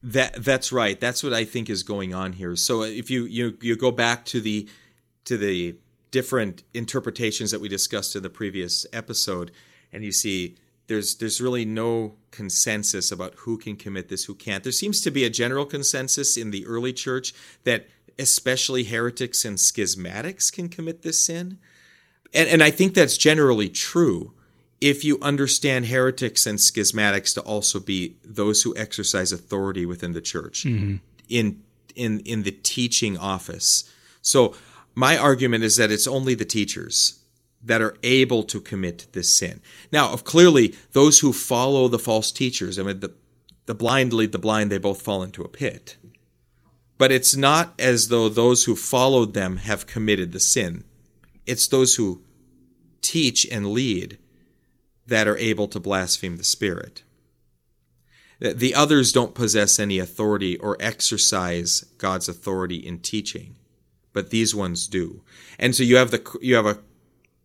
That 0.03 0.43
that's 0.43 0.71
right. 0.71 0.99
That's 0.99 1.23
what 1.23 1.33
I 1.33 1.45
think 1.45 1.69
is 1.69 1.83
going 1.83 2.13
on 2.13 2.33
here. 2.33 2.55
So 2.55 2.81
uh, 2.81 2.85
if 2.85 3.11
you 3.11 3.25
you 3.25 3.57
you 3.61 3.75
go 3.75 3.91
back 3.91 4.25
to 4.25 4.41
the 4.41 4.67
to 5.25 5.37
the 5.37 5.75
different 6.09 6.63
interpretations 6.73 7.51
that 7.51 7.61
we 7.61 7.69
discussed 7.69 8.15
in 8.15 8.23
the 8.23 8.29
previous 8.29 8.85
episode, 8.91 9.51
and 9.93 10.03
you 10.03 10.11
see 10.11 10.55
there's 10.87 11.15
there's 11.15 11.39
really 11.39 11.65
no 11.65 12.15
consensus 12.31 13.11
about 13.11 13.35
who 13.39 13.57
can 13.57 13.75
commit 13.75 14.09
this, 14.09 14.25
who 14.25 14.35
can't. 14.35 14.63
There 14.63 14.71
seems 14.71 15.01
to 15.01 15.11
be 15.11 15.23
a 15.23 15.29
general 15.29 15.65
consensus 15.65 16.35
in 16.35 16.51
the 16.51 16.65
early 16.65 16.93
church 16.93 17.33
that 17.63 17.87
especially 18.17 18.83
heretics 18.83 19.45
and 19.45 19.57
schismatics 19.57 20.51
can 20.51 20.67
commit 20.67 21.03
this 21.03 21.23
sin. 21.23 21.59
And 22.33 22.49
and 22.49 22.63
I 22.63 22.71
think 22.71 22.93
that's 22.93 23.17
generally 23.17 23.69
true 23.69 24.33
if 24.81 25.05
you 25.05 25.19
understand 25.21 25.85
heretics 25.85 26.47
and 26.47 26.57
schismatics 26.57 27.33
to 27.35 27.41
also 27.41 27.79
be 27.79 28.17
those 28.25 28.63
who 28.63 28.75
exercise 28.75 29.31
authority 29.31 29.85
within 29.85 30.13
the 30.13 30.21
church 30.21 30.63
mm-hmm. 30.63 30.95
in 31.29 31.61
in 31.95 32.19
in 32.21 32.43
the 32.43 32.51
teaching 32.51 33.17
office. 33.17 33.89
So 34.21 34.55
my 34.95 35.17
argument 35.17 35.63
is 35.63 35.77
that 35.77 35.91
it's 35.91 36.07
only 36.07 36.33
the 36.33 36.45
teachers 36.45 37.19
that 37.63 37.81
are 37.81 37.95
able 38.01 38.43
to 38.43 38.59
commit 38.59 39.07
this 39.13 39.35
sin. 39.35 39.61
Now, 39.91 40.11
of 40.11 40.23
clearly, 40.23 40.75
those 40.93 41.19
who 41.19 41.31
follow 41.31 41.87
the 41.87 41.99
false 41.99 42.31
teachers, 42.31 42.79
I 42.79 42.83
mean, 42.83 42.99
the, 43.01 43.13
the 43.67 43.75
blind 43.75 44.13
lead 44.13 44.31
the 44.31 44.39
blind, 44.39 44.71
they 44.71 44.79
both 44.79 45.01
fall 45.01 45.21
into 45.21 45.43
a 45.43 45.47
pit. 45.47 45.97
But 46.97 47.11
it's 47.11 47.35
not 47.35 47.73
as 47.79 48.07
though 48.07 48.29
those 48.29 48.63
who 48.63 48.75
followed 48.75 49.33
them 49.33 49.57
have 49.57 49.87
committed 49.87 50.31
the 50.31 50.39
sin. 50.39 50.83
It's 51.45 51.67
those 51.67 51.95
who 51.95 52.23
teach 53.01 53.45
and 53.51 53.67
lead 53.67 54.17
that 55.11 55.27
are 55.27 55.37
able 55.37 55.67
to 55.67 55.77
blaspheme 55.77 56.37
the 56.37 56.43
Spirit. 56.43 57.03
The 58.39 58.73
others 58.73 59.11
don't 59.11 59.35
possess 59.35 59.77
any 59.77 59.99
authority 59.99 60.57
or 60.57 60.77
exercise 60.79 61.85
God's 61.97 62.29
authority 62.29 62.77
in 62.77 62.99
teaching, 62.99 63.57
but 64.13 64.29
these 64.29 64.55
ones 64.55 64.87
do. 64.87 65.21
And 65.59 65.75
so 65.75 65.83
you 65.83 65.97
have 65.97 66.11
the 66.11 66.39
you 66.41 66.55
have 66.55 66.65
a 66.65 66.79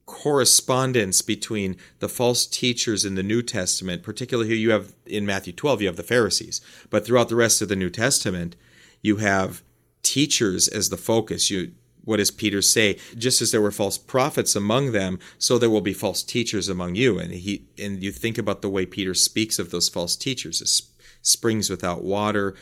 correspondence 0.06 1.22
between 1.22 1.76
the 1.98 2.08
false 2.08 2.46
teachers 2.46 3.04
in 3.04 3.16
the 3.16 3.24
New 3.24 3.42
Testament, 3.42 4.04
particularly 4.04 4.48
here 4.48 4.56
you 4.56 4.70
have 4.70 4.94
in 5.04 5.26
Matthew 5.26 5.52
12, 5.52 5.82
you 5.82 5.88
have 5.88 5.96
the 5.96 6.04
Pharisees, 6.04 6.60
but 6.88 7.04
throughout 7.04 7.28
the 7.28 7.34
rest 7.34 7.60
of 7.60 7.68
the 7.68 7.74
New 7.74 7.90
Testament, 7.90 8.54
you 9.02 9.16
have 9.16 9.64
teachers 10.04 10.68
as 10.68 10.88
the 10.88 10.96
focus. 10.96 11.50
You 11.50 11.72
what 12.06 12.16
does 12.16 12.30
Peter 12.30 12.62
say? 12.62 12.98
Just 13.18 13.42
as 13.42 13.50
there 13.50 13.60
were 13.60 13.72
false 13.72 13.98
prophets 13.98 14.56
among 14.56 14.92
them, 14.92 15.18
so 15.38 15.58
there 15.58 15.68
will 15.68 15.82
be 15.82 15.92
false 15.92 16.22
teachers 16.22 16.68
among 16.68 16.94
you. 16.94 17.18
And 17.18 17.32
he 17.32 17.66
and 17.78 18.02
you 18.02 18.12
think 18.12 18.38
about 18.38 18.62
the 18.62 18.70
way 18.70 18.86
Peter 18.86 19.12
speaks 19.12 19.58
of 19.58 19.70
those 19.70 19.90
false 19.90 20.16
teachers 20.16 20.62
as 20.62 20.82
springs 21.20 21.68
without 21.68 22.04
water, 22.04 22.54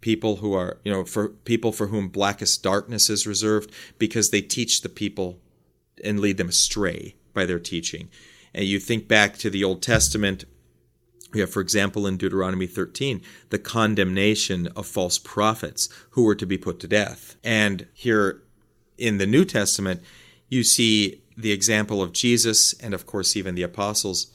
people 0.00 0.36
who 0.36 0.54
are, 0.54 0.78
you 0.84 0.92
know, 0.92 1.04
for 1.04 1.28
people 1.28 1.72
for 1.72 1.88
whom 1.88 2.08
blackest 2.08 2.62
darkness 2.62 3.10
is 3.10 3.26
reserved 3.26 3.72
because 3.98 4.30
they 4.30 4.40
teach 4.40 4.82
the 4.82 4.88
people 4.88 5.40
and 6.04 6.20
lead 6.20 6.36
them 6.36 6.48
astray 6.48 7.16
by 7.34 7.44
their 7.44 7.58
teaching. 7.58 8.08
And 8.54 8.64
you 8.64 8.78
think 8.78 9.08
back 9.08 9.36
to 9.38 9.50
the 9.50 9.64
Old 9.64 9.82
Testament, 9.82 10.44
we 11.32 11.40
have, 11.40 11.50
for 11.50 11.60
example, 11.60 12.06
in 12.06 12.16
Deuteronomy 12.16 12.68
13, 12.68 13.20
the 13.50 13.58
condemnation 13.58 14.68
of 14.76 14.86
false 14.86 15.18
prophets 15.18 15.88
who 16.10 16.22
were 16.22 16.36
to 16.36 16.46
be 16.46 16.56
put 16.56 16.78
to 16.80 16.88
death. 16.88 17.34
And 17.42 17.88
here 17.92 18.42
in 18.98 19.18
the 19.18 19.26
New 19.26 19.44
Testament, 19.44 20.02
you 20.48 20.62
see 20.62 21.22
the 21.36 21.52
example 21.52 22.02
of 22.02 22.12
Jesus 22.12 22.72
and, 22.74 22.94
of 22.94 23.06
course, 23.06 23.36
even 23.36 23.54
the 23.54 23.62
apostles 23.62 24.28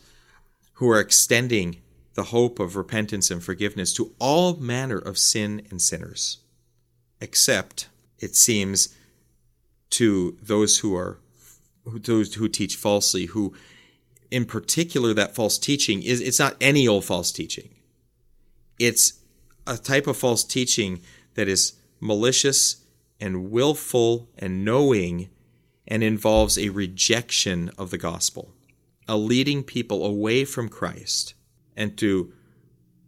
who 0.73 0.89
are 0.89 0.99
extending 0.99 1.81
the 2.13 2.23
hope 2.25 2.59
of 2.59 2.75
repentance 2.75 3.31
and 3.31 3.43
forgiveness 3.43 3.93
to 3.93 4.13
all 4.19 4.55
manner 4.55 4.97
of 4.97 5.17
sin 5.17 5.65
and 5.69 5.81
sinners, 5.81 6.39
except, 7.19 7.87
it 8.19 8.35
seems, 8.35 8.95
to 9.91 10.37
those 10.41 10.79
who 10.79 10.95
are 10.95 11.19
those 11.85 12.35
who 12.35 12.47
teach 12.47 12.75
falsely, 12.75 13.25
who 13.25 13.53
in 14.29 14.45
particular 14.45 15.13
that 15.13 15.35
false 15.35 15.57
teaching 15.57 16.03
is 16.03 16.21
it's 16.21 16.39
not 16.39 16.55
any 16.61 16.87
old 16.87 17.03
false 17.03 17.31
teaching. 17.31 17.69
It's 18.79 19.13
a 19.67 19.77
type 19.77 20.07
of 20.07 20.17
false 20.17 20.43
teaching 20.43 21.01
that 21.35 21.47
is 21.47 21.73
malicious 21.99 22.80
and 23.21 23.51
willful 23.51 24.27
and 24.37 24.65
knowing 24.65 25.29
and 25.87 26.03
involves 26.03 26.57
a 26.57 26.69
rejection 26.69 27.69
of 27.77 27.91
the 27.91 27.97
gospel, 27.97 28.53
a 29.07 29.15
leading 29.15 29.63
people 29.63 30.05
away 30.05 30.43
from 30.43 30.67
Christ 30.67 31.35
and 31.77 31.97
to 31.97 32.33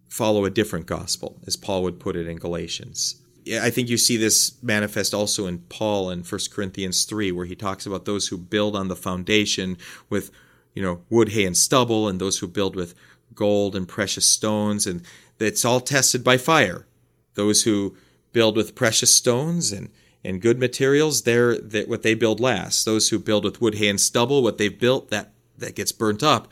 follow 0.08 0.46
a 0.46 0.52
different 0.52 0.86
gospel, 0.86 1.40
as 1.48 1.56
Paul 1.56 1.84
would 1.84 2.00
put 2.00 2.16
it 2.16 2.28
in 2.28 2.38
Galatians. 2.38 3.22
I 3.62 3.72
think 3.72 3.90
you 3.90 3.98
see 3.98 4.16
this 4.16 4.62
manifest 4.62 5.14
also 5.14 5.48
in 5.48 5.60
Paul 5.60 6.10
in 6.12 6.24
1 6.24 6.42
Corinthians 6.52 7.04
3, 7.04 7.32
where 7.32 7.46
he 7.46 7.56
talks 7.56 7.86
about 7.86 8.06
those 8.06 8.28
who 8.28 8.38
build 8.38 8.76
on 8.76 8.88
the 8.88 8.96
foundation 8.96 9.78
with, 10.10 10.32
you 10.74 10.82
know, 10.82 11.02
wood, 11.10 11.30
hay, 11.30 11.46
and 11.46 11.58
stubble, 11.58 12.08
and 12.08 12.22
those 12.22 12.40
who 12.40 12.48
build 12.48 12.76
with 12.76 12.96
gold 13.34 13.76
and 13.76 13.88
precious 13.88 14.26
stones, 14.26 14.88
and 14.88 15.02
it's 15.40 15.66
all 15.66 15.82
tested 15.82 16.24
by 16.24 16.38
fire. 16.38 16.86
Those 17.34 17.64
who 17.64 17.98
build 18.32 18.56
with 18.56 18.76
precious 18.76 19.14
stones 19.14 19.72
and 19.72 19.90
and 20.24 20.42
good 20.42 20.60
materials, 20.60 21.24
they're 21.24 21.58
that 21.58 21.88
what 21.88 22.04
they 22.04 22.14
build 22.14 22.40
lasts. 22.40 22.84
Those 22.84 23.10
who 23.10 23.20
build 23.20 23.44
with 23.44 23.62
wood, 23.62 23.76
hay, 23.76 23.90
and 23.90 24.00
stubble, 24.00 24.42
what 24.42 24.58
they've 24.58 24.80
built 24.80 25.10
that 25.10 25.34
that 25.58 25.76
gets 25.76 25.92
burnt 25.92 26.24
up, 26.24 26.52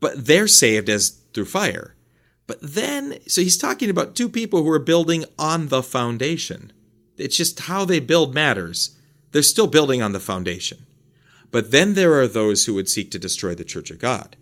but 0.00 0.26
they're 0.26 0.48
saved 0.48 0.88
as 0.88 1.10
through 1.32 1.44
fire. 1.44 1.94
But 2.46 2.58
then, 2.60 3.18
so 3.26 3.40
he's 3.40 3.56
talking 3.56 3.88
about 3.88 4.14
two 4.14 4.28
people 4.28 4.62
who 4.62 4.70
are 4.70 4.78
building 4.78 5.24
on 5.38 5.68
the 5.68 5.82
foundation. 5.82 6.72
It's 7.16 7.36
just 7.36 7.60
how 7.60 7.84
they 7.84 8.00
build 8.00 8.34
matters. 8.34 8.96
They're 9.30 9.42
still 9.42 9.66
building 9.66 10.02
on 10.02 10.12
the 10.12 10.20
foundation. 10.20 10.86
But 11.50 11.70
then 11.70 11.94
there 11.94 12.14
are 12.14 12.26
those 12.26 12.64
who 12.64 12.74
would 12.74 12.88
seek 12.88 13.10
to 13.12 13.18
destroy 13.18 13.54
the 13.54 13.64
church 13.64 13.90
of 13.90 13.98
God 13.98 14.36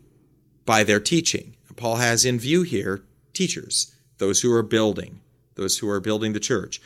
by 0.64 0.84
their 0.84 1.00
teaching. 1.00 1.56
Paul 1.76 1.96
has 1.96 2.24
in 2.24 2.38
view 2.38 2.62
here 2.62 3.02
teachers, 3.32 3.94
those 4.18 4.42
who 4.42 4.52
are 4.52 4.62
building, 4.62 5.20
those 5.54 5.78
who 5.78 5.88
are 5.88 6.00
building 6.00 6.32
the 6.32 6.40
church 6.40 6.80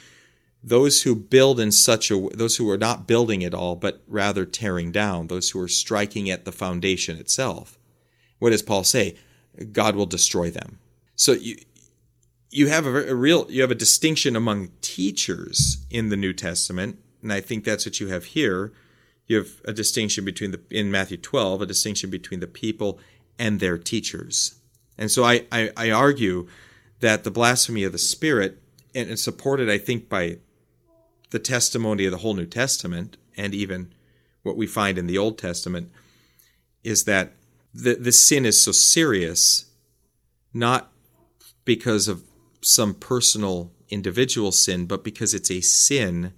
those 0.66 1.02
who 1.02 1.14
build 1.14 1.60
in 1.60 1.70
such 1.70 2.10
a 2.10 2.28
those 2.32 2.56
who 2.56 2.70
are 2.70 2.78
not 2.78 3.06
building 3.06 3.42
it 3.42 3.52
all 3.52 3.76
but 3.76 4.02
rather 4.08 4.46
tearing 4.46 4.90
down 4.90 5.26
those 5.26 5.50
who 5.50 5.60
are 5.60 5.68
striking 5.68 6.30
at 6.30 6.44
the 6.44 6.52
foundation 6.52 7.18
itself 7.18 7.78
what 8.38 8.50
does 8.50 8.62
paul 8.62 8.84
say? 8.84 9.16
God 9.72 9.96
will 9.96 10.06
destroy 10.06 10.50
them. 10.50 10.78
So 11.16 11.32
you 11.32 11.56
you 12.50 12.68
have 12.68 12.86
a, 12.86 13.10
a 13.10 13.14
real 13.14 13.46
you 13.48 13.62
have 13.62 13.70
a 13.70 13.76
distinction 13.76 14.36
among 14.36 14.70
teachers 14.80 15.84
in 15.90 16.08
the 16.08 16.16
new 16.16 16.32
testament 16.32 16.98
and 17.22 17.32
i 17.32 17.40
think 17.40 17.64
that's 17.64 17.86
what 17.86 18.00
you 18.00 18.08
have 18.08 18.26
here. 18.26 18.72
You 19.26 19.38
have 19.38 19.62
a 19.64 19.72
distinction 19.72 20.24
between 20.24 20.50
the 20.50 20.60
in 20.70 20.90
matthew 20.90 21.16
12 21.16 21.62
a 21.62 21.66
distinction 21.66 22.10
between 22.10 22.40
the 22.40 22.46
people 22.46 22.98
and 23.38 23.60
their 23.60 23.78
teachers. 23.78 24.56
And 24.98 25.10
so 25.10 25.24
i 25.24 25.46
i, 25.50 25.70
I 25.76 25.90
argue 25.90 26.46
that 27.00 27.24
the 27.24 27.30
blasphemy 27.30 27.84
of 27.84 27.92
the 27.92 27.98
spirit 27.98 28.60
and 28.94 29.18
supported 29.18 29.70
i 29.70 29.78
think 29.78 30.08
by 30.08 30.38
the 31.34 31.40
testimony 31.40 32.04
of 32.04 32.12
the 32.12 32.18
whole 32.18 32.34
New 32.34 32.46
Testament 32.46 33.16
and 33.36 33.52
even 33.52 33.92
what 34.44 34.56
we 34.56 34.68
find 34.68 34.96
in 34.96 35.08
the 35.08 35.18
Old 35.18 35.36
Testament 35.36 35.90
is 36.84 37.06
that 37.06 37.32
the, 37.74 37.96
the 37.96 38.12
sin 38.12 38.46
is 38.46 38.62
so 38.62 38.70
serious, 38.70 39.64
not 40.52 40.92
because 41.64 42.06
of 42.06 42.22
some 42.60 42.94
personal 42.94 43.72
individual 43.88 44.52
sin, 44.52 44.86
but 44.86 45.02
because 45.02 45.34
it's 45.34 45.50
a 45.50 45.60
sin 45.60 46.32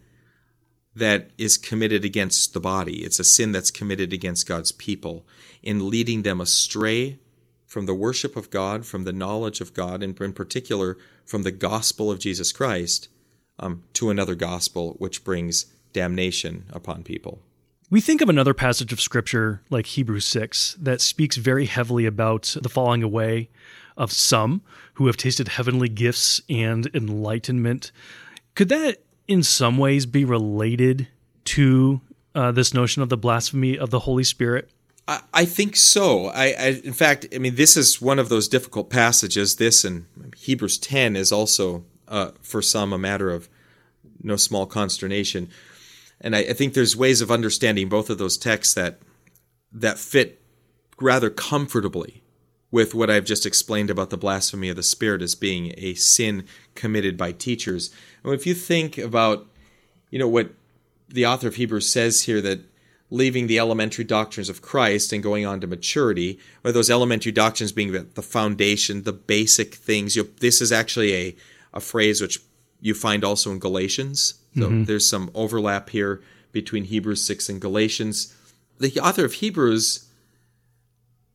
that 0.95 1.29
is 1.37 1.59
committed 1.59 2.03
against 2.03 2.55
the 2.55 2.61
body. 2.61 3.05
It's 3.05 3.19
a 3.19 3.25
sin 3.25 3.53
that's 3.53 3.71
committed 3.71 4.15
against 4.15 4.49
God's 4.49 4.73
people 4.73 5.27
in 5.63 5.91
leading 5.91 6.23
them 6.23 6.41
astray 6.41 7.19
from 7.67 7.85
the 7.85 7.95
worship 7.95 8.35
of 8.35 8.49
God, 8.49 8.87
from 8.87 9.05
the 9.05 9.13
knowledge 9.13 9.61
of 9.61 9.75
God, 9.75 10.03
and 10.03 10.19
in 10.19 10.33
particular 10.33 10.97
from 11.27 11.43
the 11.43 11.53
gospel 11.53 12.11
of 12.11 12.19
Jesus 12.19 12.51
Christ 12.51 13.11
um, 13.59 13.83
to 13.95 14.11
another 14.11 14.35
gospel 14.35 14.95
which 14.99 15.25
brings 15.25 15.67
damnation 15.93 16.67
upon 16.73 17.03
people. 17.03 17.41
We 17.89 18.01
think 18.01 18.21
of 18.21 18.29
another 18.29 18.53
passage 18.53 18.93
of 18.93 19.01
scripture 19.01 19.63
like 19.71 19.87
Hebrews 19.87 20.27
6 20.27 20.77
that 20.81 21.01
speaks 21.01 21.37
very 21.37 21.67
heavily 21.67 22.05
about 22.05 22.57
the 22.61 22.69
falling 22.69 23.03
away 23.03 23.49
of 23.97 24.13
some 24.13 24.63
who 24.95 25.07
have 25.07 25.17
tasted 25.17 25.49
heavenly 25.49 25.89
gifts 25.89 26.41
and 26.49 26.91
enlightenment. 26.95 27.93
Could 28.55 28.69
that 28.71 29.03
in 29.29 29.43
some 29.43 29.79
ways 29.79 30.05
be 30.05 30.25
related 30.25 31.09
to 31.45 32.01
uh, 32.35 32.53
this 32.53 32.75
notion 32.75 33.03
of 33.03 33.09
the 33.09 33.17
blasphemy 33.17 33.79
of 33.79 33.91
the 33.91 34.01
Holy 34.01 34.25
Spirit? 34.25 34.69
I, 35.09 35.21
I 35.33 35.45
think 35.45 35.77
so. 35.77 36.27
I, 36.27 36.47
I, 36.59 36.81
in 36.85 36.93
fact, 36.93 37.27
I 37.35 37.39
mean, 37.39 37.55
this 37.55 37.77
is 37.77 38.03
one 38.03 38.19
of 38.19 38.29
those 38.29 38.49
difficult 38.49 38.91
passages. 38.91 39.57
This 39.57 39.85
and 39.85 40.07
Hebrews 40.37 40.79
10 40.79 41.17
is 41.17 41.33
also 41.33 41.85
uh, 42.09 42.31
for 42.41 42.63
some 42.63 42.93
a 42.93 42.99
matter 42.99 43.31
of 43.31 43.49
no 44.23 44.37
small 44.37 44.67
consternation. 44.67 45.49
And 46.21 46.35
I, 46.35 46.41
I 46.41 46.53
think 46.53 46.75
there's 46.75 46.97
ways 46.97 47.21
of 47.21 47.31
understanding 47.31 47.89
both 47.89 48.11
of 48.11 48.19
those 48.19 48.37
texts 48.37 48.75
that 48.75 48.99
that 49.73 49.99
fit 49.99 50.41
rather 51.01 51.29
comfortably 51.29 52.23
with 52.71 52.95
what 52.95 53.11
I've 53.11 53.25
just 53.25 53.47
explained 53.47 53.91
about 53.91 54.11
the 54.11 54.17
blasphemy 54.17 54.69
of 54.69 54.77
the 54.77 54.83
Spirit 54.83 55.23
as 55.23 55.35
being 55.35 55.75
a 55.77 55.95
sin 55.95 56.47
committed 56.75 57.17
by 57.17 57.33
teachers. 57.33 57.91
And 58.25 58.33
if 58.33 58.47
you 58.47 58.55
think 58.55 58.99
about, 58.99 59.47
you 60.11 60.19
know, 60.19 60.29
what 60.29 60.51
the 61.09 61.27
author 61.27 61.49
of 61.49 61.57
Hebrews 61.57 61.89
says 61.89 62.23
here 62.23 62.41
that 62.41 62.61
leaving 63.11 63.47
the 63.47 63.59
elementary 63.59 64.05
doctrines 64.05 64.49
of 64.49 64.63
Christ 64.63 65.13
and 65.13 65.23
going 65.23 65.47
on 65.47 65.61
to 65.61 65.67
maturity, 65.67 66.41
or 66.65 66.73
those 66.73 66.91
elementary 66.91 67.33
doctrines 67.33 67.71
being 67.71 67.93
the, 67.93 68.23
foundation, 68.23 69.05
the 69.05 69.13
basic 69.13 69.75
things. 69.75 70.17
You 70.17 70.25
know, 70.25 70.31
this 70.41 70.61
is 70.61 70.73
actually 70.73 71.15
a, 71.15 71.37
a 71.73 71.81
phrase 71.81 72.21
which 72.21 72.41
you 72.81 72.95
find 72.95 73.25
also 73.25 73.51
in 73.51 73.59
Galatians. 73.59 74.35
So 74.55 74.63
mm-hmm. 74.63 74.85
there's 74.85 75.09
some 75.09 75.31
overlap 75.35 75.91
here 75.91 76.23
between 76.53 76.85
Hebrews 76.85 77.25
6 77.25 77.49
and 77.49 77.61
Galatians. 77.61 78.35
The 78.79 78.99
author 79.01 79.25
of 79.25 79.35
Hebrews 79.35 80.09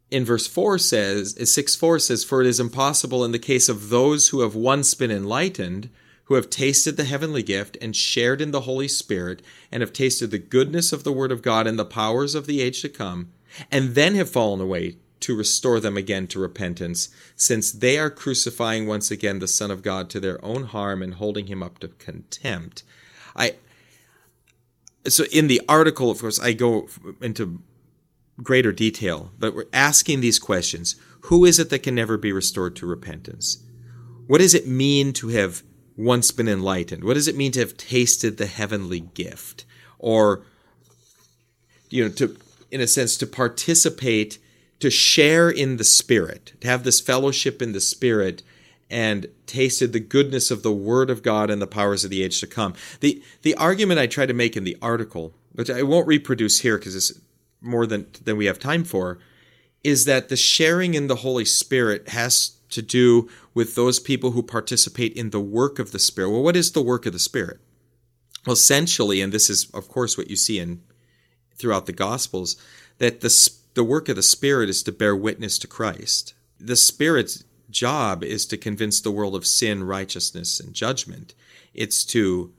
in 0.10 0.26
verse 0.26 0.48
4 0.48 0.78
says, 0.78 1.52
6 1.52 1.76
4 1.76 2.00
says, 2.00 2.24
For 2.24 2.42
it 2.42 2.48
is 2.48 2.60
impossible 2.60 3.24
in 3.24 3.32
the 3.32 3.40
case 3.40 3.70
of 3.70 3.90
those 3.90 4.30
who 4.30 4.42
have 4.42 4.56
once 4.56 4.94
been 4.94 5.12
enlightened 5.12 5.90
who 6.32 6.36
have 6.36 6.50
tasted 6.50 6.96
the 6.96 7.04
heavenly 7.04 7.44
gift 7.44 7.78
and 7.82 7.94
shared 7.94 8.40
in 8.40 8.52
the 8.52 8.62
Holy 8.62 8.88
Spirit 8.88 9.42
and 9.70 9.82
have 9.82 9.92
tasted 9.92 10.32
the 10.32 10.38
goodness 10.38 10.94
of 10.94 11.04
the 11.04 11.12
Word 11.12 11.30
of 11.30 11.42
God 11.42 11.68
and 11.68 11.78
the 11.78 11.84
powers 11.84 12.36
of 12.36 12.48
the 12.48 12.62
age 12.62 12.82
to 12.84 12.88
come, 12.88 13.34
and 13.70 13.96
then 13.96 14.16
have 14.16 14.30
fallen 14.30 14.62
away 14.62 14.96
to 15.22 15.36
restore 15.36 15.80
them 15.80 15.98
again 15.98 16.28
to 16.28 16.40
repentance, 16.40 17.10
since 17.36 17.72
they 17.72 17.98
are 17.98 18.10
crucifying 18.10 18.88
once 18.88 19.12
again 19.12 19.40
the 19.40 19.48
Son 19.48 19.72
of 19.72 19.82
God 19.82 20.10
to 20.10 20.20
their 20.20 20.44
own 20.44 20.66
harm 20.66 21.02
and 21.02 21.16
holding 21.16 21.48
him 21.48 21.64
up 21.64 21.80
to 21.80 21.88
contempt. 21.88 22.84
I 23.36 23.56
so 25.08 25.26
in 25.32 25.48
the 25.48 25.62
article, 25.68 26.12
of 26.12 26.20
course, 26.20 26.40
I 26.40 26.54
go 26.54 26.88
into 27.22 27.62
greater 28.42 28.72
detail, 28.72 29.32
but 29.38 29.56
we're 29.56 29.66
asking 29.74 30.22
these 30.22 30.40
questions. 30.40 30.96
Who 31.26 31.46
is 31.46 31.60
it 31.60 31.70
that 31.70 31.84
can 31.84 31.96
never 31.96 32.18
be 32.18 32.32
restored 32.32 32.76
to 32.78 32.86
repentance? 32.86 33.64
What 34.28 34.40
does 34.40 34.54
it 34.54 34.68
mean 34.68 35.14
to 35.14 35.30
have 35.30 35.64
once 35.98 36.32
been 36.32 36.48
enlightened? 36.48 37.04
What 37.04 37.16
does 37.16 37.28
it 37.28 37.36
mean 37.36 37.52
to 37.54 37.60
have 37.60 37.78
tasted 37.78 38.38
the 38.38 38.46
heavenly 38.46 39.02
gift? 39.02 39.66
Or, 40.00 40.44
you 41.90 42.04
know, 42.04 42.12
to, 42.14 42.38
in 42.72 42.82
a 42.82 42.88
sense, 42.88 43.18
to 43.18 43.28
participate, 43.28 44.40
to 44.82 44.90
share 44.90 45.50
in 45.50 45.78
the 45.78 45.84
Spirit, 45.84 46.54
to 46.62 46.68
have 46.68 46.84
this 46.84 47.02
fellowship 47.02 47.62
in 47.62 47.72
the 47.72 47.82
Spirit 47.82 48.44
and 48.90 49.28
tasted 49.46 49.94
the 49.94 50.00
goodness 50.00 50.52
of 50.52 50.64
the 50.64 50.72
Word 50.72 51.10
of 51.10 51.24
God 51.24 51.50
and 51.50 51.62
the 51.62 51.68
powers 51.68 52.04
of 52.04 52.10
the 52.10 52.24
age 52.24 52.42
to 52.42 52.48
come. 52.48 52.74
The, 53.00 53.24
the 53.42 53.56
argument 53.56 54.00
I 54.00 54.08
try 54.08 54.26
to 54.26 54.34
make 54.34 54.58
in 54.58 54.66
the 54.66 54.78
article, 54.82 55.34
which 55.54 55.70
I 55.70 55.82
won't 55.84 56.08
reproduce 56.08 56.60
here 56.60 56.78
because 56.78 56.96
it's 56.96 57.14
more 57.62 57.86
than, 57.86 58.08
than 58.24 58.36
we 58.38 58.48
have 58.48 58.60
time 58.60 58.84
for, 58.84 59.20
is 59.84 60.06
that 60.06 60.30
the 60.30 60.36
sharing 60.36 60.94
in 60.94 61.08
the 61.08 61.18
Holy 61.18 61.46
Spirit 61.46 62.10
has 62.10 62.58
to 62.70 62.82
do 62.82 63.30
with 63.54 63.76
those 63.76 64.00
people 64.00 64.32
who 64.32 64.44
participate 64.44 65.14
in 65.14 65.30
the 65.30 65.40
work 65.40 65.80
of 65.80 65.92
the 65.92 66.00
Spirit. 66.00 66.32
Well, 66.32 66.44
what 66.44 66.56
is 66.56 66.72
the 66.72 66.82
work 66.82 67.06
of 67.06 67.14
the 67.14 67.20
Spirit? 67.20 67.60
Well, 68.46 68.54
essentially, 68.54 69.22
and 69.22 69.32
this 69.32 69.50
is, 69.50 69.70
of 69.74 69.88
course, 69.88 70.18
what 70.18 70.30
you 70.30 70.36
see 70.36 70.60
in 70.60 70.82
throughout 71.56 71.86
the 71.86 71.94
Gospels, 71.94 72.58
that 72.98 73.22
the 73.22 73.30
the 73.74 73.84
work 73.84 74.10
of 74.10 74.16
the 74.16 74.24
Spirit 74.24 74.70
is 74.70 74.84
to 74.84 74.92
bear 74.92 75.16
witness 75.16 75.58
to 75.60 75.68
Christ. 75.68 76.34
The 76.60 76.76
Spirit's 76.76 77.44
job 77.70 78.24
is 78.24 78.46
to 78.48 78.58
convince 78.58 79.00
the 79.00 79.12
world 79.12 79.36
of 79.36 79.48
sin, 79.48 79.84
righteousness, 79.84 80.60
and 80.60 80.74
judgment. 80.74 81.34
It's 81.74 82.04
to 82.06 82.54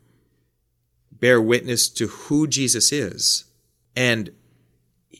bear 1.12 1.40
witness 1.40 1.88
to 1.90 2.08
who 2.08 2.46
Jesus 2.46 2.90
is. 2.90 3.44
And 3.94 4.32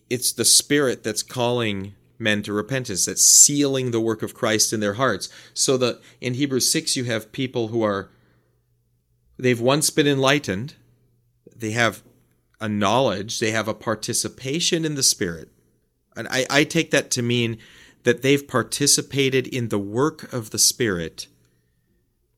it's 0.09 0.33
the 0.33 0.45
Spirit 0.45 1.05
that's 1.05 1.23
calling 1.23 1.95
men 2.19 2.43
to 2.43 2.53
repentance, 2.53 3.07
that's 3.07 3.25
sealing 3.25 3.91
the 3.91 4.01
work 4.01 4.23
of 4.23 4.35
Christ 4.35 4.73
in 4.73 4.81
their 4.81 4.95
hearts. 4.95 5.29
So 5.55 5.77
that 5.79 6.01
in 6.21 6.35
Hebrews 6.35 6.71
6, 6.71 6.97
you 6.97 7.05
have 7.05 7.33
people 7.33 7.69
who 7.69 7.83
are, 7.83 8.11
they've 9.39 9.61
once 9.61 9.91
been 9.91 10.07
enlightened, 10.07 10.75
they 11.55 11.73
have 11.73 12.03
a 12.61 12.69
knowledge, 12.69 13.41
they 13.41 13.51
have 13.51 13.69
a 13.69 13.75
participation 13.75 14.85
in 14.85 14.95
the 14.95 15.03
Spirit. 15.03 15.52
And 16.17 16.29
I, 16.29 16.47
I 16.51 16.65
take 16.65 16.91
that 16.91 17.11
to 17.13 17.23
mean 17.23 17.59
that 18.05 18.23
they've 18.23 18.47
participated 18.47 19.47
in 19.47 19.69
the 19.69 19.79
work 19.79 20.33
of 20.33 20.51
the 20.51 20.59
Spirit. 20.59 21.27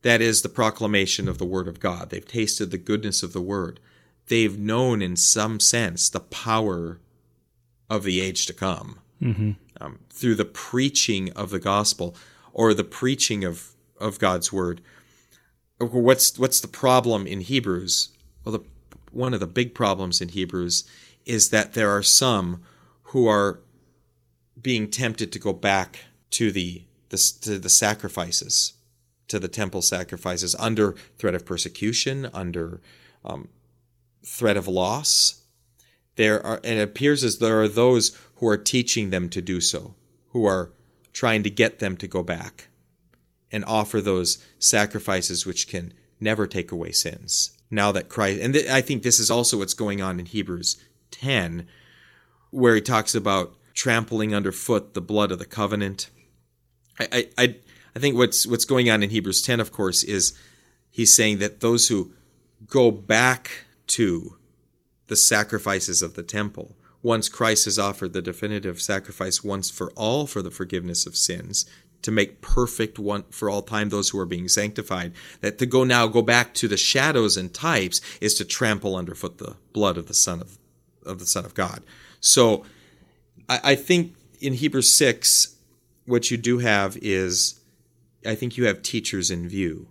That 0.03 0.21
is 0.21 0.41
the 0.41 0.49
proclamation 0.49 1.27
of 1.27 1.37
the 1.37 1.45
Word 1.45 1.67
of 1.67 1.79
God. 1.79 2.09
They've 2.09 2.27
tasted 2.27 2.71
the 2.71 2.77
goodness 2.77 3.23
of 3.23 3.33
the 3.33 3.41
Word. 3.41 3.79
They've 4.27 4.57
known, 4.57 5.01
in 5.01 5.15
some 5.15 5.59
sense, 5.59 6.09
the 6.09 6.19
power 6.19 6.99
of 7.89 8.03
the 8.03 8.21
age 8.21 8.45
to 8.47 8.53
come. 8.53 8.99
Mm-hmm 9.21 9.51
um, 9.79 9.99
through 10.09 10.35
the 10.35 10.45
preaching 10.45 11.31
of 11.33 11.49
the 11.49 11.59
gospel 11.59 12.15
or 12.53 12.73
the 12.73 12.83
preaching 12.83 13.43
of, 13.43 13.71
of 13.99 14.19
God's 14.19 14.51
word. 14.51 14.81
What's 15.79 16.39
what's 16.39 16.61
the 16.61 16.69
problem 16.69 17.27
in 17.27 17.41
Hebrews? 17.41 18.09
Well, 18.43 18.53
the, 18.53 18.63
one 19.11 19.33
of 19.33 19.39
the 19.39 19.47
big 19.47 19.75
problems 19.75 20.21
in 20.21 20.29
Hebrews 20.29 20.85
is 21.25 21.49
that 21.49 21.73
there 21.73 21.89
are 21.89 22.03
some 22.03 22.61
who 23.03 23.27
are 23.27 23.59
being 24.65 24.89
tempted 24.89 25.31
to 25.31 25.37
go 25.37 25.53
back 25.53 25.99
to 26.31 26.51
the, 26.51 26.81
the 27.09 27.17
to 27.41 27.59
the 27.59 27.69
sacrifices, 27.69 28.73
to 29.27 29.37
the 29.37 29.47
temple 29.47 29.83
sacrifices 29.83 30.55
under 30.57 30.95
threat 31.19 31.35
of 31.35 31.45
persecution, 31.45 32.27
under 32.33 32.81
um, 33.23 33.47
threat 34.25 34.57
of 34.57 34.67
loss. 34.67 35.43
There 36.15 36.43
are, 36.43 36.59
and 36.63 36.79
it 36.79 36.81
appears 36.81 37.23
as 37.23 37.37
there 37.37 37.61
are 37.61 37.67
those 37.67 38.17
who 38.37 38.47
are 38.47 38.57
teaching 38.57 39.11
them 39.11 39.29
to 39.29 39.41
do 39.41 39.61
so, 39.61 39.93
who 40.29 40.47
are 40.47 40.71
trying 41.13 41.43
to 41.43 41.51
get 41.51 41.77
them 41.77 41.95
to 41.97 42.07
go 42.07 42.23
back 42.23 42.69
and 43.51 43.63
offer 43.65 44.01
those 44.01 44.43
sacrifices 44.57 45.45
which 45.45 45.67
can 45.67 45.93
never 46.19 46.47
take 46.47 46.71
away 46.71 46.91
sins. 46.91 47.55
Now 47.69 47.91
that 47.91 48.09
Christ, 48.09 48.41
and 48.41 48.55
th- 48.55 48.67
I 48.67 48.81
think 48.81 49.03
this 49.03 49.19
is 49.19 49.29
also 49.29 49.59
what's 49.59 49.75
going 49.75 50.01
on 50.01 50.19
in 50.19 50.25
Hebrews 50.25 50.83
10, 51.11 51.67
where 52.49 52.73
he 52.73 52.81
talks 52.81 53.13
about 53.13 53.55
trampling 53.75 54.33
underfoot 54.33 54.93
the 54.93 55.01
blood 55.01 55.31
of 55.31 55.39
the 55.39 55.45
covenant. 55.45 56.09
I, 56.99 57.27
I, 57.37 57.55
I 57.95 57.99
think 57.99 58.17
what's 58.17 58.47
what's 58.47 58.65
going 58.65 58.89
on 58.89 59.03
in 59.03 59.09
Hebrews 59.09 59.41
10, 59.41 59.59
of 59.59 59.71
course, 59.71 60.03
is 60.03 60.33
he's 60.89 61.13
saying 61.13 61.39
that 61.39 61.59
those 61.59 61.89
who 61.89 62.13
go 62.67 62.89
back 62.89 63.65
to 63.87 64.37
the 65.07 65.15
sacrifices 65.15 66.01
of 66.01 66.15
the 66.15 66.23
temple 66.23 66.75
once 67.03 67.29
Christ 67.29 67.65
has 67.65 67.77
offered 67.77 68.13
the 68.13 68.21
definitive 68.21 68.81
sacrifice 68.81 69.43
once 69.43 69.69
for 69.69 69.91
all 69.91 70.25
for 70.25 70.41
the 70.41 70.49
forgiveness 70.49 71.05
of 71.05 71.15
sins, 71.15 71.67
to 72.01 72.11
make 72.11 72.41
perfect 72.41 72.97
one 72.97 73.23
for 73.29 73.49
all 73.49 73.61
time 73.61 73.89
those 73.89 74.09
who 74.09 74.19
are 74.19 74.25
being 74.25 74.47
sanctified. 74.47 75.11
That 75.41 75.57
to 75.59 75.65
go 75.65 75.83
now 75.83 76.07
go 76.07 76.21
back 76.21 76.53
to 76.55 76.67
the 76.67 76.77
shadows 76.77 77.35
and 77.35 77.53
types 77.53 77.99
is 78.21 78.35
to 78.35 78.45
trample 78.45 78.95
underfoot 78.95 79.37
the 79.37 79.55
blood 79.73 79.97
of 79.97 80.07
the 80.07 80.13
Son 80.13 80.39
of 80.41 80.57
of 81.05 81.19
the 81.19 81.25
Son 81.25 81.45
of 81.45 81.53
God. 81.53 81.83
So 82.19 82.63
I, 83.49 83.59
I 83.63 83.75
think 83.75 84.15
in 84.39 84.53
Hebrews 84.53 84.91
six, 84.91 85.55
what 86.05 86.29
you 86.31 86.37
do 86.37 86.59
have 86.59 86.97
is 87.01 87.59
I 88.25 88.35
think 88.35 88.57
you 88.57 88.65
have 88.65 88.81
teachers 88.81 89.31
in 89.31 89.47
view. 89.47 89.87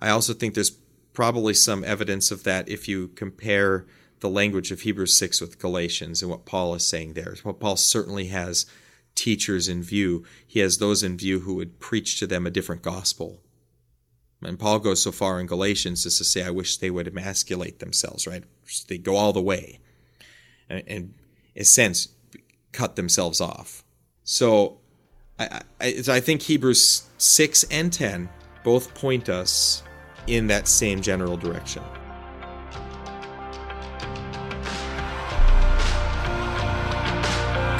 I 0.00 0.10
also 0.10 0.32
think 0.32 0.54
there's 0.54 0.76
probably 1.12 1.54
some 1.54 1.84
evidence 1.84 2.30
of 2.30 2.44
that 2.44 2.68
if 2.68 2.88
you 2.88 3.08
compare 3.08 3.86
the 4.20 4.28
language 4.28 4.70
of 4.70 4.82
Hebrews 4.82 5.18
6 5.18 5.40
with 5.40 5.58
Galatians 5.58 6.22
and 6.22 6.30
what 6.30 6.44
Paul 6.44 6.74
is 6.74 6.86
saying 6.86 7.14
there. 7.14 7.36
What 7.42 7.58
Paul 7.58 7.76
certainly 7.76 8.26
has 8.26 8.66
teachers 9.14 9.68
in 9.68 9.82
view. 9.82 10.24
He 10.46 10.60
has 10.60 10.78
those 10.78 11.02
in 11.02 11.16
view 11.16 11.40
who 11.40 11.54
would 11.54 11.80
preach 11.80 12.18
to 12.18 12.26
them 12.26 12.46
a 12.46 12.50
different 12.50 12.82
gospel. 12.82 13.40
And 14.42 14.58
Paul 14.58 14.78
goes 14.78 15.02
so 15.02 15.12
far 15.12 15.40
in 15.40 15.46
Galatians 15.46 16.06
as 16.06 16.16
to 16.18 16.24
say, 16.24 16.42
I 16.42 16.50
wish 16.50 16.76
they 16.76 16.90
would 16.90 17.08
emasculate 17.08 17.78
themselves, 17.78 18.26
right? 18.26 18.44
They 18.88 18.98
go 18.98 19.16
all 19.16 19.32
the 19.32 19.42
way 19.42 19.80
and, 20.68 20.82
in 20.86 21.14
a 21.56 21.64
sense, 21.64 22.08
cut 22.72 22.96
themselves 22.96 23.40
off. 23.40 23.84
So 24.24 24.78
I, 25.38 25.62
I, 25.80 25.94
I 26.08 26.20
think 26.20 26.42
Hebrews 26.42 27.08
6 27.18 27.64
and 27.64 27.92
10 27.92 28.28
both 28.62 28.94
point 28.94 29.28
us 29.28 29.82
in 30.26 30.46
that 30.48 30.68
same 30.68 31.00
general 31.00 31.36
direction. 31.36 31.82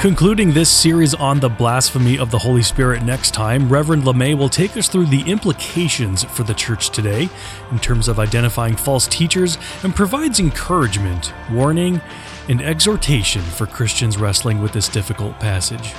Concluding 0.01 0.51
this 0.51 0.67
series 0.67 1.13
on 1.13 1.39
the 1.39 1.47
blasphemy 1.47 2.17
of 2.17 2.31
the 2.31 2.39
Holy 2.39 2.63
Spirit 2.63 3.03
next 3.03 3.35
time, 3.35 3.69
Reverend 3.69 4.03
Lamme 4.03 4.35
will 4.35 4.49
take 4.49 4.75
us 4.75 4.89
through 4.89 5.05
the 5.05 5.21
implications 5.29 6.23
for 6.23 6.41
the 6.41 6.55
church 6.55 6.89
today 6.89 7.29
in 7.69 7.77
terms 7.77 8.07
of 8.07 8.17
identifying 8.17 8.75
false 8.75 9.05
teachers 9.05 9.59
and 9.83 9.95
provides 9.95 10.39
encouragement, 10.39 11.31
warning, 11.51 12.01
and 12.49 12.61
exhortation 12.61 13.41
for 13.41 13.65
Christians 13.65 14.17
wrestling 14.17 14.61
with 14.61 14.71
this 14.71 14.87
difficult 14.87 15.39
passage. 15.39 15.93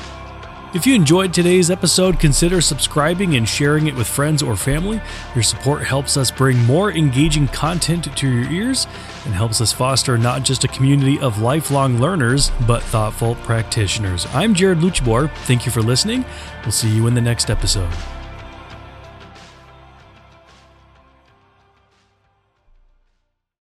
If 0.74 0.86
you 0.86 0.94
enjoyed 0.94 1.34
today's 1.34 1.70
episode, 1.70 2.18
consider 2.18 2.62
subscribing 2.62 3.36
and 3.36 3.46
sharing 3.46 3.88
it 3.88 3.94
with 3.94 4.06
friends 4.06 4.42
or 4.42 4.56
family. 4.56 5.02
Your 5.34 5.42
support 5.42 5.82
helps 5.82 6.16
us 6.16 6.30
bring 6.30 6.64
more 6.64 6.90
engaging 6.90 7.46
content 7.48 8.16
to 8.16 8.26
your 8.26 8.50
ears 8.50 8.86
and 9.26 9.34
helps 9.34 9.60
us 9.60 9.70
foster 9.70 10.16
not 10.16 10.44
just 10.44 10.64
a 10.64 10.68
community 10.68 11.18
of 11.18 11.42
lifelong 11.42 11.98
learners, 11.98 12.50
but 12.66 12.82
thoughtful 12.82 13.34
practitioners. 13.36 14.26
I'm 14.32 14.54
Jared 14.54 14.78
Luchbor. 14.78 15.30
Thank 15.44 15.66
you 15.66 15.72
for 15.72 15.82
listening. 15.82 16.24
We'll 16.62 16.72
see 16.72 16.88
you 16.88 17.06
in 17.06 17.12
the 17.12 17.20
next 17.20 17.50
episode. 17.50 17.92